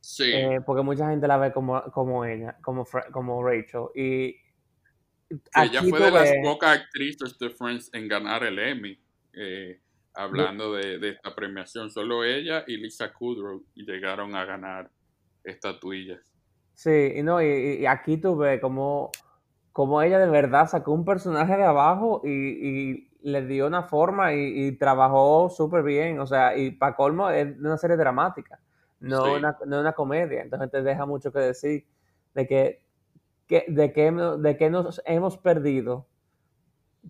[0.00, 0.32] Sí.
[0.32, 3.86] Eh, porque mucha gente la ve como, como ella, como, como Rachel.
[3.94, 4.36] Y
[5.54, 8.98] ella fue de las pocas actrices de Friends en ganar el Emmy.
[9.32, 9.80] Eh,
[10.14, 14.90] hablando de, de, esta premiación, solo ella y Lisa Kudrow llegaron a ganar
[15.44, 16.20] estatuillas.
[16.74, 19.10] Sí, y no, y, aquí tú ves como,
[19.72, 24.34] como ella de verdad sacó un personaje de abajo y, y le dio una forma
[24.34, 26.18] y, trabajó súper bien.
[26.20, 28.60] O sea, y para colmo es una serie dramática,
[29.00, 30.42] no, una, no una comedia.
[30.42, 31.86] Entonces te deja mucho que decir
[32.34, 32.82] de que,
[33.46, 36.06] que de, que de que nos hemos perdido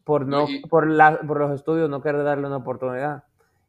[0.05, 3.24] por no, por, la, por los estudios no querer darle una oportunidad.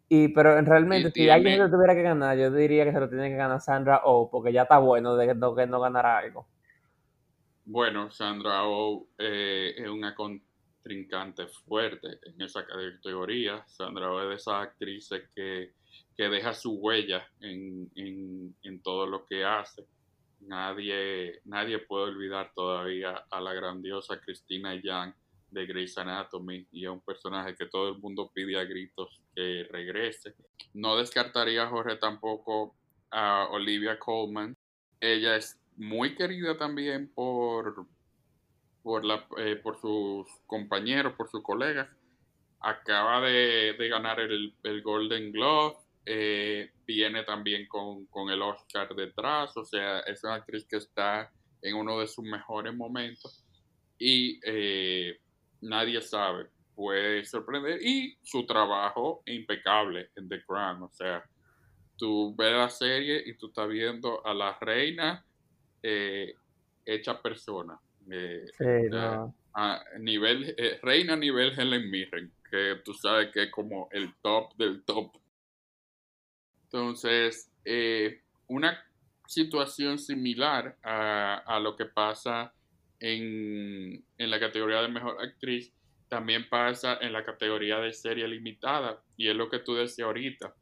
[0.09, 3.09] Y, pero realmente, si alguien se lo tuviera que ganar, yo diría que se lo
[3.09, 6.17] tiene que ganar Sandra Oh, porque ya está bueno de que no, que no ganara
[6.17, 6.45] algo.
[7.65, 13.63] Bueno, Sandra Oh eh, es una contrincante fuerte en esa categoría.
[13.67, 15.73] Sandra Oh es de esas actrices que,
[16.15, 19.87] que deja su huella en, en, en, todo lo que hace.
[20.41, 25.15] Nadie, nadie puede olvidar todavía a la grandiosa Cristina Yang
[25.53, 29.67] de Grey's Anatomy y es un personaje que todo el mundo pide a gritos que
[29.71, 30.33] regrese.
[30.73, 32.75] No descartaría, Jorge, tampoco
[33.11, 34.57] a Olivia Colman.
[34.99, 37.85] Ella es muy querida también por,
[38.81, 41.87] por, la, eh, por sus compañeros, por sus colegas.
[42.59, 45.77] Acaba de, ganar el, Golden Glove.
[46.05, 49.55] Eh, viene también con, con, el Oscar detrás.
[49.57, 53.43] O sea, es una actriz que está en uno de sus mejores momentos.
[53.97, 55.19] Y eh,
[55.63, 61.23] nadie sabe, puede sorprender y su trabajo impecable en The Crown, o sea,
[61.97, 65.25] tú ves la serie y tú estás viendo a la reina
[65.81, 66.35] eh,
[66.85, 67.79] hecha persona.
[68.11, 68.45] Eh,
[69.55, 74.13] a nivel, eh, reina a nivel Helen Mirren, que tú sabes que es como el
[74.21, 75.15] top del top.
[76.63, 77.51] Entonces,
[78.47, 78.83] una
[79.27, 82.51] situación similar a, a lo que pasa
[83.03, 85.73] en, la categoría de mejor actriz,
[86.07, 89.03] también pasa en la categoría de serie limitada.
[89.17, 90.55] Y es lo que tú decías ahorita,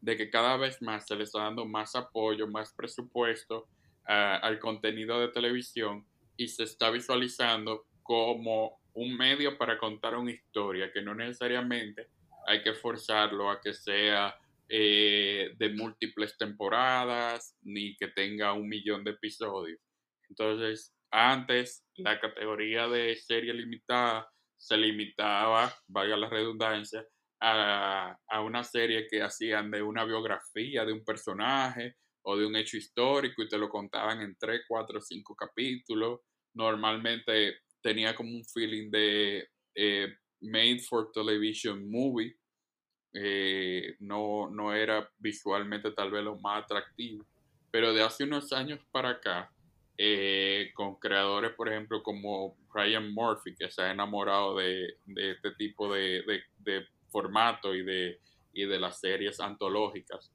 [0.00, 3.68] de que cada vez más se le está dando más apoyo, más presupuesto
[4.06, 10.30] ah, al contenido de televisión y se está visualizando como un medio para contar una
[10.30, 12.08] historia, que no necesariamente
[12.46, 14.34] hay que forzarlo a que sea
[14.68, 19.78] eh, de múltiples temporadas ni que tenga un millón de episodios.
[20.28, 27.06] Entonces, antes, la categoría de serie limitada se limitaba, valga la redundancia,
[27.40, 32.76] a, una serie que hacían de una biografía de un personaje o de un hecho
[32.76, 36.20] histórico y te lo contaban en 3, 4, 5 capítulos.
[36.54, 40.08] Normalmente tenía como un feeling de eh,
[40.40, 42.34] made for television movie.
[43.12, 47.24] Eh, no, no era visualmente tal vez lo más atractivo.
[47.70, 49.53] Pero de hace unos años para acá,
[49.96, 55.92] eh, con creadores, por ejemplo, como Ryan Murphy, que se ha enamorado de, este tipo
[55.92, 56.24] de,
[57.10, 58.18] formato y de,
[58.52, 60.32] y de las series antológicas.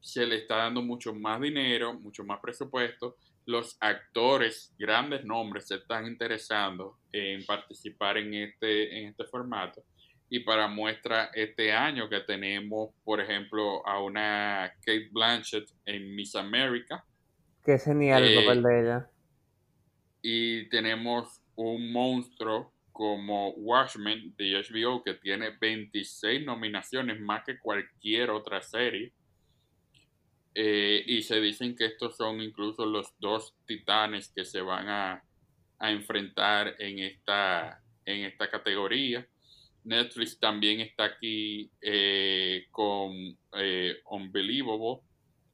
[0.00, 3.16] Se le está dando mucho más dinero, mucho más presupuesto.
[3.46, 9.82] Los actores, grandes nombres, se están interesando en participar en este, en este formato.
[10.28, 16.34] Y para muestra, este año que tenemos, por ejemplo, a una Kate Blanchett en Miss
[16.34, 17.04] America,
[17.66, 19.10] Qué genial el papel eh, de ella.
[20.22, 28.30] Y tenemos un monstruo como Watchmen de HBO que tiene 26 nominaciones más que cualquier
[28.30, 29.12] otra serie.
[30.54, 35.22] Eh, y se dicen que estos son incluso los dos titanes que se van a,
[35.80, 39.26] enfrentar en esta, en esta categoría.
[39.82, 43.36] Netflix también está aquí eh, con
[44.08, 45.02] Unbelievable,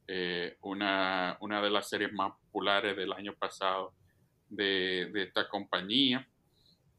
[0.07, 3.93] eh, una, una, de las series más populares del año pasado
[4.49, 6.27] de, esta compañía.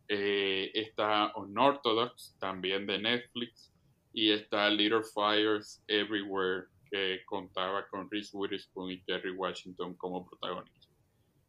[0.09, 3.73] Eh, está Unorthodox, también de Netflix,
[4.13, 10.89] y está Little Fires Everywhere, que contaba con Reese Witherspoon y Terry Washington como protagonistas.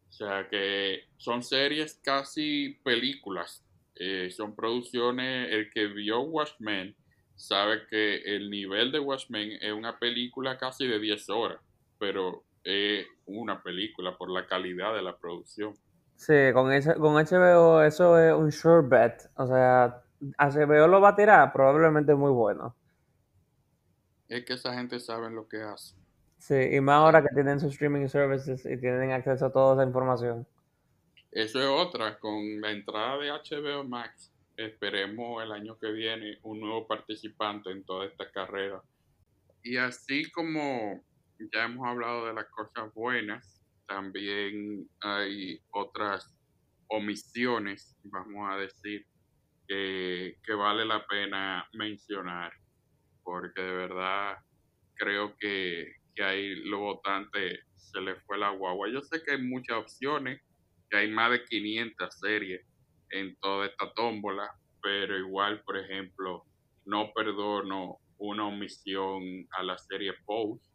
[0.09, 3.65] O sea que son series casi películas,
[3.95, 6.95] eh, son producciones, el que vio Watchmen
[7.36, 11.59] sabe que el nivel de Watchmen es una película casi de 10 horas,
[11.99, 15.73] pero es una película por la calidad de la producción.
[16.15, 19.29] Sí, con, ese, con HBO eso es un sure bet.
[19.36, 20.01] O sea,
[20.39, 22.75] HBO lo va a tirar, probablemente muy bueno.
[24.27, 25.95] Es que esa gente sabe lo que hace.
[26.38, 29.83] Sí, y más ahora que tienen sus streaming services y tienen acceso a toda esa
[29.83, 30.47] información.
[31.31, 36.60] Eso es otra, con la entrada de HBO Max esperemos el año que viene un
[36.60, 38.82] nuevo participante en toda esta carrera.
[39.64, 41.03] Y así como
[41.53, 46.34] ya hemos hablado de las cosas buenas, también hay otras
[46.88, 49.06] omisiones, vamos a decir,
[49.68, 52.53] que, que vale la pena mencionar,
[53.24, 54.38] porque de verdad
[54.95, 58.89] creo que, que ahí los votantes se les fue la guagua.
[58.89, 60.41] Yo sé que hay muchas opciones,
[60.89, 62.66] que hay más de 500 series
[63.12, 64.51] en toda esta tómbola,
[64.82, 66.45] pero igual, por ejemplo,
[66.86, 70.72] no perdono una omisión a la serie Pose.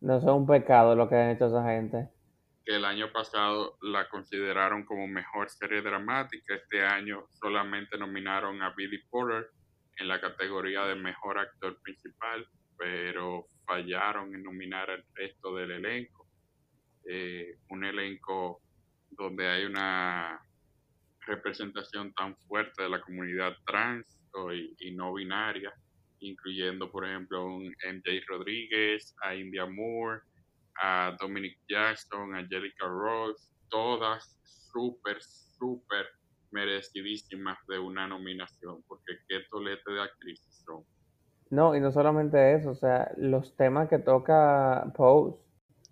[0.00, 2.08] No es un pecado lo que han hecho esa gente.
[2.64, 6.54] Que el año pasado la consideraron como mejor serie dramática.
[6.54, 9.50] Este año solamente nominaron a Billy Porter
[9.98, 12.46] en la categoría de mejor actor principal,
[12.76, 16.26] pero fallaron en nominar al resto del elenco.
[17.10, 18.60] Eh, un elenco
[19.10, 20.40] donde hay una
[21.28, 24.18] representación tan fuerte de la comunidad trans
[24.80, 25.72] y, no binaria,
[26.20, 30.20] incluyendo, por ejemplo, a MJ Rodríguez, a India Moore,
[30.80, 34.36] a Dominic Jackson, a Angelica Ross, todas
[34.72, 36.06] súper, súper
[36.50, 40.84] merecidísimas de una nominación, porque qué tolete de actrices son.
[41.50, 45.36] No, y no solamente eso, o sea, los temas que toca Pose.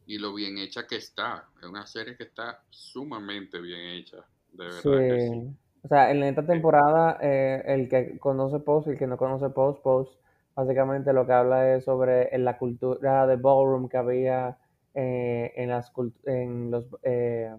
[0.07, 4.18] Y lo bien hecha que está, es una serie que está sumamente bien hecha,
[4.57, 4.91] de verdad sí.
[4.91, 5.57] que sí.
[5.87, 9.51] O sea, en esta temporada, eh, el que conoce Post y el que no conoce
[9.51, 10.21] Post, Post,
[10.57, 14.59] básicamente lo que habla es sobre la cultura de ballroom que había
[14.95, 15.93] eh, en las
[16.25, 17.55] en los eh,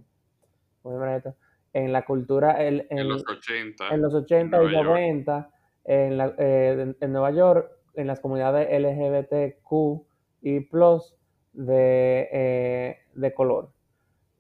[1.71, 5.49] en la cultura en, los 80 en los 80 y 90
[5.85, 10.05] en, la, en, Nueva York en las comunidades LGBTQ
[10.41, 11.15] y plus
[11.53, 13.69] de, de color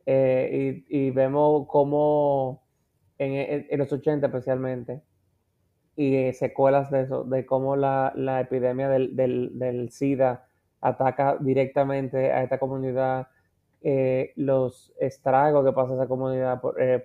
[0.07, 2.63] y, y, vemos cómo
[3.17, 5.01] en, los 80 especialmente,
[5.95, 10.47] y eh, secuelas de eso, de cómo la, epidemia del, SIDA
[10.81, 13.27] ataca directamente a esta comunidad,
[13.81, 17.03] eh, los estragos que pasa esa comunidad por, eh,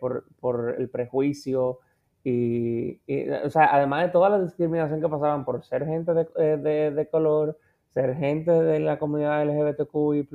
[0.79, 1.79] el prejuicio
[2.25, 3.01] y,
[3.45, 7.59] o sea, además de toda la discriminación que pasaban por ser gente de, color,
[7.91, 10.29] ser gente de la comunidad LGBTQI+,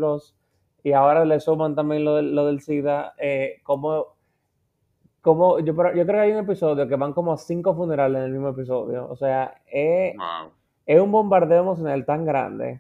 [0.87, 3.13] y ahora le suman también lo, lo del SIDA,
[3.63, 4.17] como
[5.27, 8.23] como yo, yo creo que hay un episodio que van como a cinco funerales en
[8.27, 9.09] el mismo episodio.
[9.09, 10.15] O sea, es,
[10.85, 12.79] es un bombardeo emocional tan grande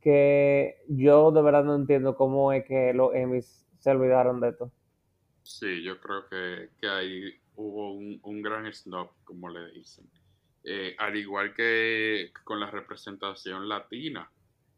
[0.00, 4.72] que yo de verdad no entiendo cómo es que los Emmys se olvidaron de esto.
[5.42, 10.08] Sí, yo creo que, que ahí hubo un, gran snob, como le dicen.
[10.64, 14.30] Eh, al igual que con la representación latina,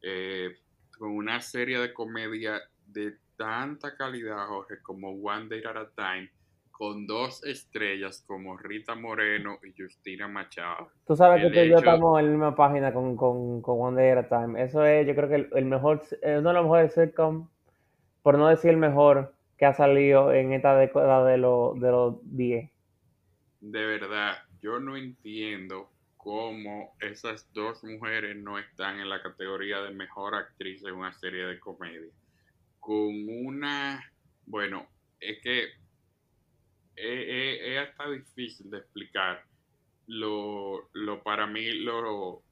[0.03, 0.57] eh,
[0.97, 6.31] con una serie de comedia de tanta calidad, Jorge, como One Day at a Time,
[6.71, 10.91] con dos estrellas como Rita Moreno y Justina Machado.
[11.07, 14.01] Tú sabes que tú y yo estamos en la misma página con, con, con One
[14.01, 14.63] Day at a Time.
[14.63, 17.49] Eso es, yo creo que el, mejor, eh, uno de los mejores sitcom,
[18.23, 22.17] por no decir el mejor, que ha salido en esta década de, los de los
[22.37, 22.71] 10.
[23.61, 25.91] De verdad, yo no entiendo
[26.25, 31.45] cómo esas dos mujeres no están en la categoría de mejor actriz en una serie
[31.45, 32.11] de comedia.
[32.81, 34.03] Con una,
[34.47, 34.89] bueno,
[35.21, 35.69] es que
[36.97, 39.45] es, hasta difícil de explicar
[40.07, 42.43] lo, lo para mí lo,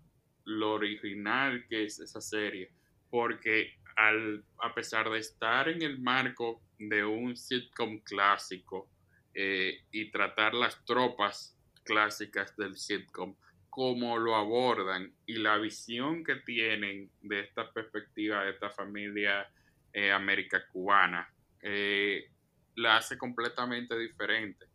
[0.45, 2.71] lo original que es esa serie,
[3.09, 8.91] porque al, a pesar de estar en el marco de un sitcom clásico
[9.33, 13.35] eh, y tratar las tropas clásicas del sitcom,
[13.73, 19.49] como lo abordan y la visión que tienen de esta perspectiva de esta familia
[19.95, 21.27] eh, américa cubana,
[21.63, 22.29] eh,
[22.75, 24.67] la hace completamente diferente.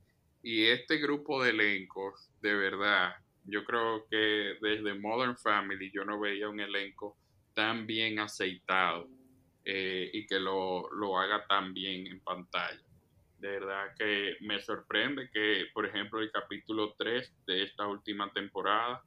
[0.42, 6.20] Y este grupo de elencos, de verdad, yo creo que desde Modern Family yo no
[6.20, 7.20] veía un elenco
[7.54, 9.08] tan bien aceitado
[9.64, 10.90] eh, y que lo,
[11.20, 12.82] haga tan bien en pantalla.
[13.40, 19.02] De verdad que me sorprende que, por ejemplo, el capítulo 3 de esta última temporada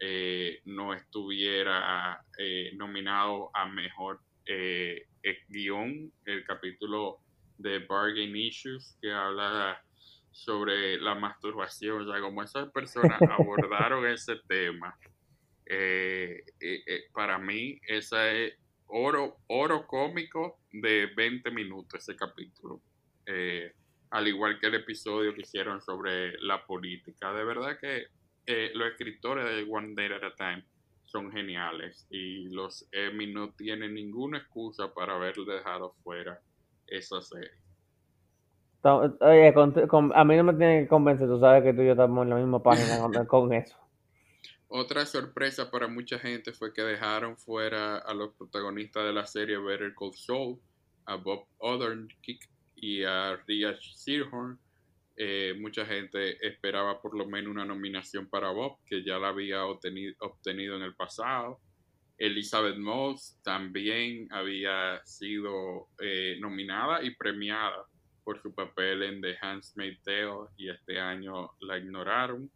[0.00, 4.20] eh, no estuviera eh, nominado a mejor
[5.48, 6.12] guion.
[6.24, 7.18] El capítulo
[7.58, 9.82] de Bargain Issues, que habla
[10.36, 14.96] sobre la masturbación, o sea, como esas personas abordaron ese tema,
[15.64, 18.52] eh, eh, eh, para mí esa es
[18.86, 22.80] oro, oro cómico de 20 minutos ese capítulo.
[24.10, 27.32] Al igual que el episodio que hicieron sobre la política.
[27.32, 28.06] De verdad que
[28.74, 30.64] los escritores de One Day at a Time
[31.06, 36.40] son geniales y los Emmy no tienen ninguna excusa para haber dejado fuera
[36.86, 37.50] esa serie.
[38.82, 39.52] Oye,
[40.14, 42.30] a mí no me tiene que convencer, tú sabes que tú y yo estamos en
[42.30, 43.76] la misma página con, eso.
[44.68, 49.58] Otra sorpresa para mucha gente fue que dejaron fuera a los protagonistas de la serie
[49.58, 50.60] Better Call Saul,
[51.04, 54.58] a Bob Odenkirk y a Ria Seahorn.
[55.16, 59.64] Eh, mucha gente esperaba por lo menos una nominación para Bob, que ya la había
[59.64, 61.58] obtenido, obtenido en el pasado.
[62.18, 67.84] Elizabeth Moss también había sido eh, nominada y premiada
[68.24, 72.50] por su papel en The Handmaid's Tale y este año la ignoraron.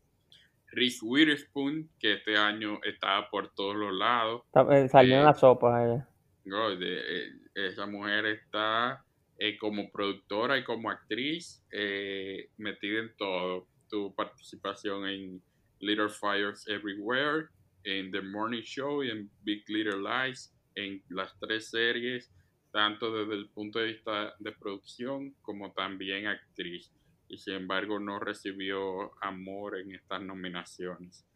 [0.72, 4.42] Reese Witherspoon, que este año estaba por todos los lados.
[4.70, 6.08] Eh, salió en Eh, la sopa ella.
[6.44, 9.04] no, de- esa mujer está
[9.42, 13.66] eh, como productora y como actriz eh, metida en todo.
[13.88, 15.42] Tuvo participación en
[15.78, 17.48] Little Fires Everywhere,
[17.84, 22.30] en The Morning Show y en Big Little Lies, en las tres series,
[22.70, 26.92] tanto desde el punto de vista de producción como también actriz.
[27.26, 31.26] Y sin embargo no recibió amor en estas nominaciones.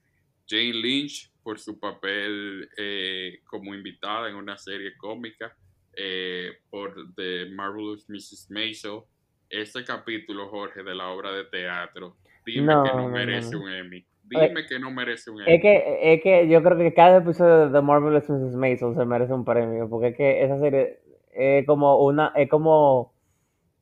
[0.46, 5.56] Jane Lynch por su papel eh, como invitada en una serie cómica
[5.96, 8.48] eh, por The Marvelous Mrs.
[8.50, 9.02] Maisel.
[9.50, 13.58] Ese capítulo, Jorge, de la obra de teatro, dime No, que no, merece no.
[13.58, 14.06] un Emmy.
[14.22, 15.60] Dime que no merece un Es Emmy.
[15.60, 18.56] que, es que yo creo que cada episodio de The Marvelous Mrs.
[18.56, 21.00] Maisel se merece un premio, porque es que esa serie
[21.32, 23.14] es como una, es como,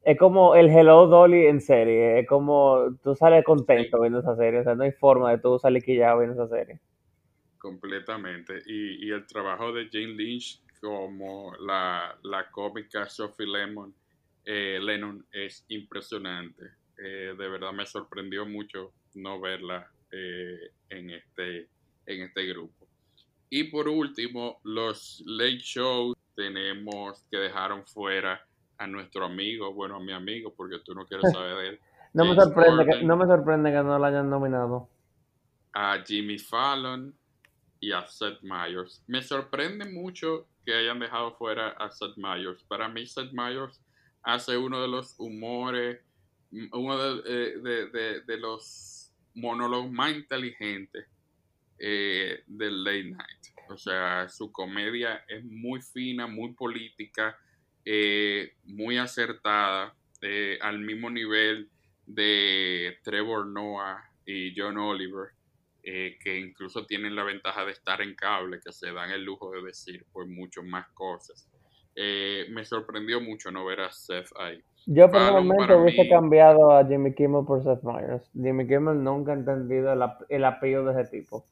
[0.05, 4.61] es como el Hello Dolly en serie, es como tú sales contento viendo esa serie,
[4.61, 6.81] o sea, no hay forma de tú salir quillado viendo esa serie.
[7.59, 8.63] completamente.
[8.67, 13.95] Y, y el trabajo de Jane Lynch como la, la cómica Sophie Lemon,
[14.45, 16.73] eh, Lennon es impresionante.
[16.99, 21.69] Eh, de verdad me sorprendió mucho no verla eh, en, este,
[22.05, 22.89] en este grupo.
[23.49, 28.45] Y por último, los late shows tenemos que dejaron fuera
[28.79, 31.81] a nuestro amigo, bueno, a mi amigo, porque tú no quieres saber de él,
[32.13, 34.89] No me sorprende que, no me sorprende que no la hayan nominado.
[35.75, 37.15] a Jimmy Fallon
[37.79, 39.05] y a Seth Meyers.
[39.07, 42.63] Me sorprende mucho que hayan dejado fuera a Seth Meyers.
[42.65, 43.81] Para mí, Seth Meyers
[44.23, 46.01] hace uno de los humores,
[46.51, 51.07] mm, uno de, eh, de- los monólogos más inteligentes
[51.85, 53.47] eh, del late night.
[53.69, 57.37] O sea, su comedia es muy fina, muy política,
[57.85, 59.97] eh, muy acertada,
[60.61, 61.69] al mismo nivel
[62.07, 65.31] de Trevor Noah y John Oliver,
[65.83, 69.51] eh, que incluso tienen la ventaja de estar en cable, que se dan el lujo
[69.51, 71.49] de decir pues mucho más cosas.
[71.95, 74.63] Eh, me sorprendió mucho no ver a Seth ahí.
[74.87, 78.31] Yo para hubiese mí- cambiado a Jimmy Kimmel por Seth Meyers.
[78.33, 81.45] Jimmy Kimmel nunca ha entendido el, ap- el apellido de ese tipo.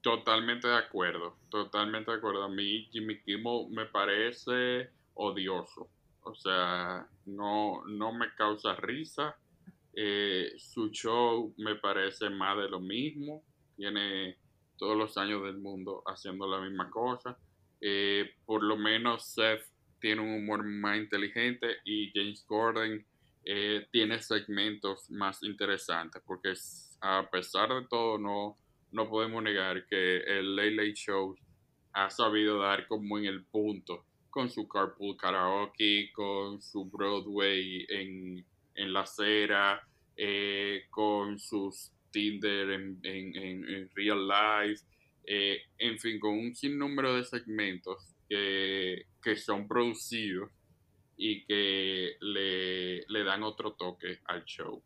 [0.00, 2.44] Totalmente de acuerdo, totalmente de acuerdo.
[2.44, 5.88] A mí Jimmy Kimmel me parece odioso.
[6.22, 9.36] O sea, no, no me causa risa.
[10.00, 13.42] Eh, su show me parece más de lo mismo.
[13.76, 14.38] Tiene
[14.76, 17.36] todos los años del mundo haciendo la misma cosa.
[17.80, 19.64] Eh, por lo menos Seth
[20.00, 23.04] tiene un humor más inteligente y James Gordon
[23.44, 26.52] eh, tiene segmentos más interesantes porque
[27.00, 28.56] a pesar de todo no,
[28.92, 31.36] no podemos negar que el Late Late Show
[31.92, 38.44] ha sabido dar como en el punto con su Carpool Karaoke, con su Broadway en,
[38.76, 39.87] en la acera,
[40.18, 44.82] eh, con sus Tinder en, en- en- real life,
[45.24, 50.50] eh, en fin, con un sinnúmero de segmentos que, que son producidos
[51.16, 54.82] y que le, le dan otro toque al show.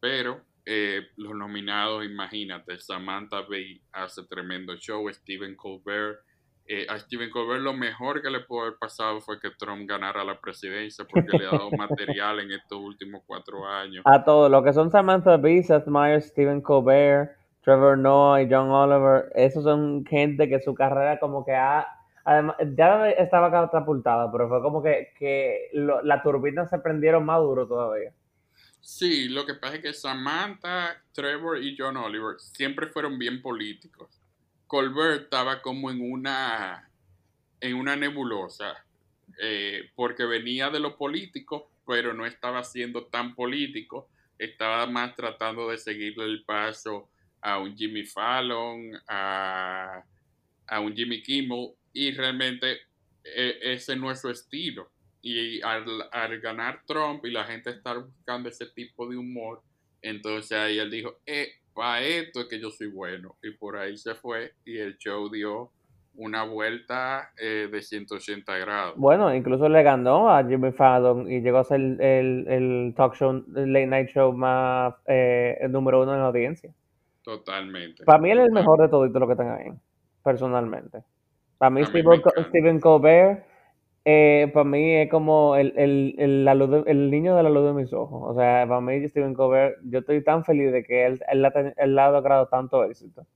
[0.00, 6.20] Pero eh, los nominados, imagínate, Samantha Bee hace tremendo show, Stephen Colbert.
[6.68, 10.24] Eh, a Stephen Colbert lo mejor que le pudo haber pasado fue que Trump ganara
[10.24, 14.02] la presidencia porque le ha dado material en estos últimos cuatro años.
[14.04, 17.30] A todos, lo que son Samantha Bee, Seth Meyers, Stephen Colbert,
[17.62, 21.86] Trevor Noah y John Oliver, esos son gente que su carrera como que ha...
[22.24, 27.40] Además, ya estaba catapultada, pero fue como que, que lo- las turbinas se prendieron más
[27.40, 28.12] duro todavía.
[28.80, 34.15] Sí, lo que pasa es que Samantha, Trevor y John Oliver siempre fueron bien políticos.
[34.66, 36.90] Colbert estaba como en una,
[37.60, 38.84] en una nebulosa,
[39.40, 44.08] eh, porque venía de lo político, pero no estaba siendo tan político.
[44.38, 47.08] Estaba más tratando de seguirle el paso
[47.40, 50.02] a un Jimmy Fallon, a,
[50.66, 52.80] a un Jimmy Kimmel, y realmente
[53.24, 54.90] eh, ese no es su estilo.
[55.22, 59.62] Y al, al ganar Trump y la gente estar buscando ese tipo de humor,
[60.02, 63.36] entonces ahí él dijo, eh, para esto es que yo soy bueno.
[63.42, 65.70] Y por ahí se fue y el show dio
[66.14, 68.94] una vuelta eh, de 180 grados.
[68.96, 73.44] Bueno, incluso le ganó a Jimmy Fallon y llegó a ser el, el talk show,
[73.54, 76.72] el late night show más eh, el número uno en la audiencia.
[77.22, 78.04] Totalmente.
[78.04, 79.70] Para mí él es el mejor de todos los que están ahí,
[80.24, 81.02] personalmente.
[81.58, 83.44] Para mí, Steven, Colbert,
[84.08, 86.48] eh, para mí es como el, el, el,
[86.86, 88.22] el, niño de la luz de mis ojos.
[88.22, 91.98] O sea, para mí, Steven Colbert, yo estoy tan feliz de que él, él, él
[91.98, 93.26] ha logrado tanto éxito.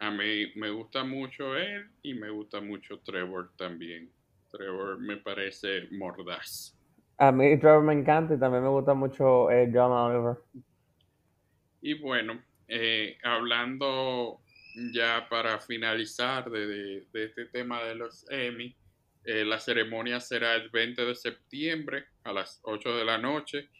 [0.00, 4.10] A mí me gusta mucho él y me gusta mucho Trevor también.
[4.50, 6.78] Trevor me parece mordaz.
[7.16, 10.36] A mí Trevor me encanta y también me gusta mucho eh, John Oliver.
[11.80, 14.42] Y bueno, eh, hablando
[14.92, 18.76] ya para finalizar de, este tema de los Emmy,
[19.24, 23.70] eh, la ceremonia será el 20 de septiembre a las 8 de la noche.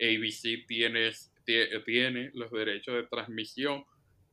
[0.00, 1.10] ABC tiene,
[1.84, 3.84] tiene los derechos de transmisión,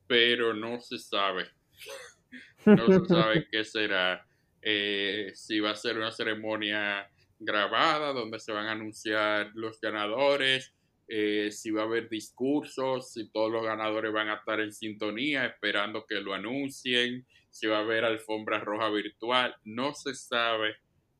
[0.07, 1.47] pero no se sabe.
[2.65, 4.25] no se sabe qué será.
[4.61, 7.09] Eh, si va a ser una ceremonia
[7.39, 10.73] grabada donde se van a anunciar los ganadores,
[11.07, 15.45] eh, si va a haber discursos, si todos los ganadores van a estar en sintonía
[15.45, 20.75] esperando que lo anuncien, si va a haber alfombra roja virtual, no se sabe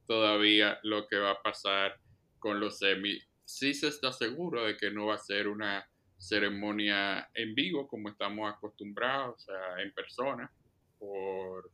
[0.07, 1.99] todavía lo que va a pasar
[2.39, 3.19] con los semi.
[3.45, 8.09] Sí se está seguro de que no va a ser una ceremonia en vivo como
[8.09, 10.51] estamos acostumbrados, o sea, en persona,
[10.97, 11.71] por,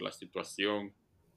[0.00, 0.94] la situación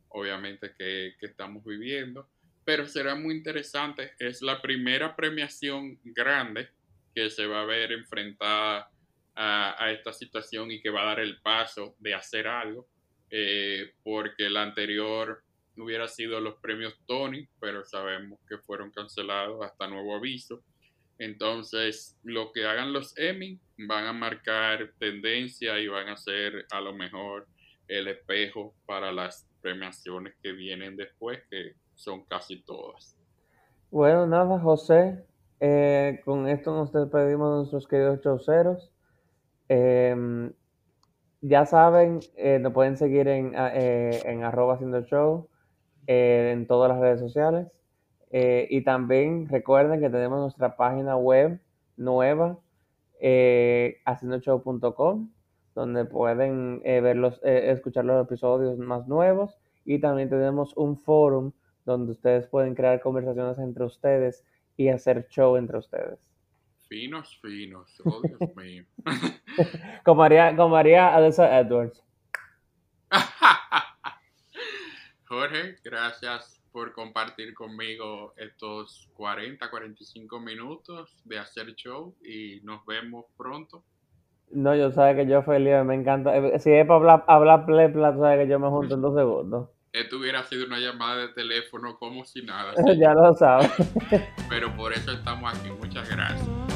[0.09, 2.29] obviamente que, que estamos viviendo
[2.65, 4.13] pero será muy interesante.
[4.19, 6.69] Es la primera premiación grande
[7.13, 8.89] que se va a ver enfrentada
[9.35, 12.87] a, esta situación y que va a dar el paso de hacer algo,
[13.29, 15.43] eh, porque la anterior
[15.77, 20.63] hubiera sido los premios Tony, pero sabemos que fueron cancelados hasta nuevo aviso.
[21.17, 26.81] Entonces, lo que hagan los Emmy van a marcar tendencia y van a ser a
[26.81, 27.47] lo mejor
[27.87, 33.17] el espejo para las premiaciones que vienen después, que son casi todas.
[33.91, 35.23] Bueno, nada, José.
[35.59, 38.92] Eh, con esto nos despedimos de nuestros queridos chauceros.
[39.75, 40.53] Em,
[41.41, 45.49] ya saben, eh, nos pueden seguir en, eh, en arroba haciendo show
[46.05, 47.67] en todas las redes sociales.
[48.31, 51.59] y también recuerden que tenemos nuestra página web
[51.97, 52.59] nueva,
[54.05, 55.29] haciendoshow.com,
[55.75, 59.59] donde pueden verlos, escuchar los episodios más nuevos.
[59.85, 61.51] Y también tenemos un forum
[61.85, 64.43] donde ustedes pueden crear conversaciones entre ustedes
[64.77, 66.32] y hacer show entre ustedes.
[66.93, 67.89] Finos, finos.
[68.05, 68.85] Oh, Dios mío.
[70.05, 72.03] como haría, como haría Edwards.
[75.27, 83.25] Jorge, gracias por compartir conmigo estos 40, 45 minutos de hacer show y nos vemos
[83.37, 83.83] pronto.
[84.51, 86.37] No, yo sé que yo feliz, me encanta.
[86.37, 89.69] Eh, si es para hablar, hablar plepla, sabes que yo me junto en dos segundos.
[89.93, 92.75] Esto hubiera sido una llamada de teléfono como si nada.
[92.95, 93.71] ya lo sabes.
[94.47, 95.71] Pero por eso estamos aquí.
[95.71, 96.72] Muchas gracias.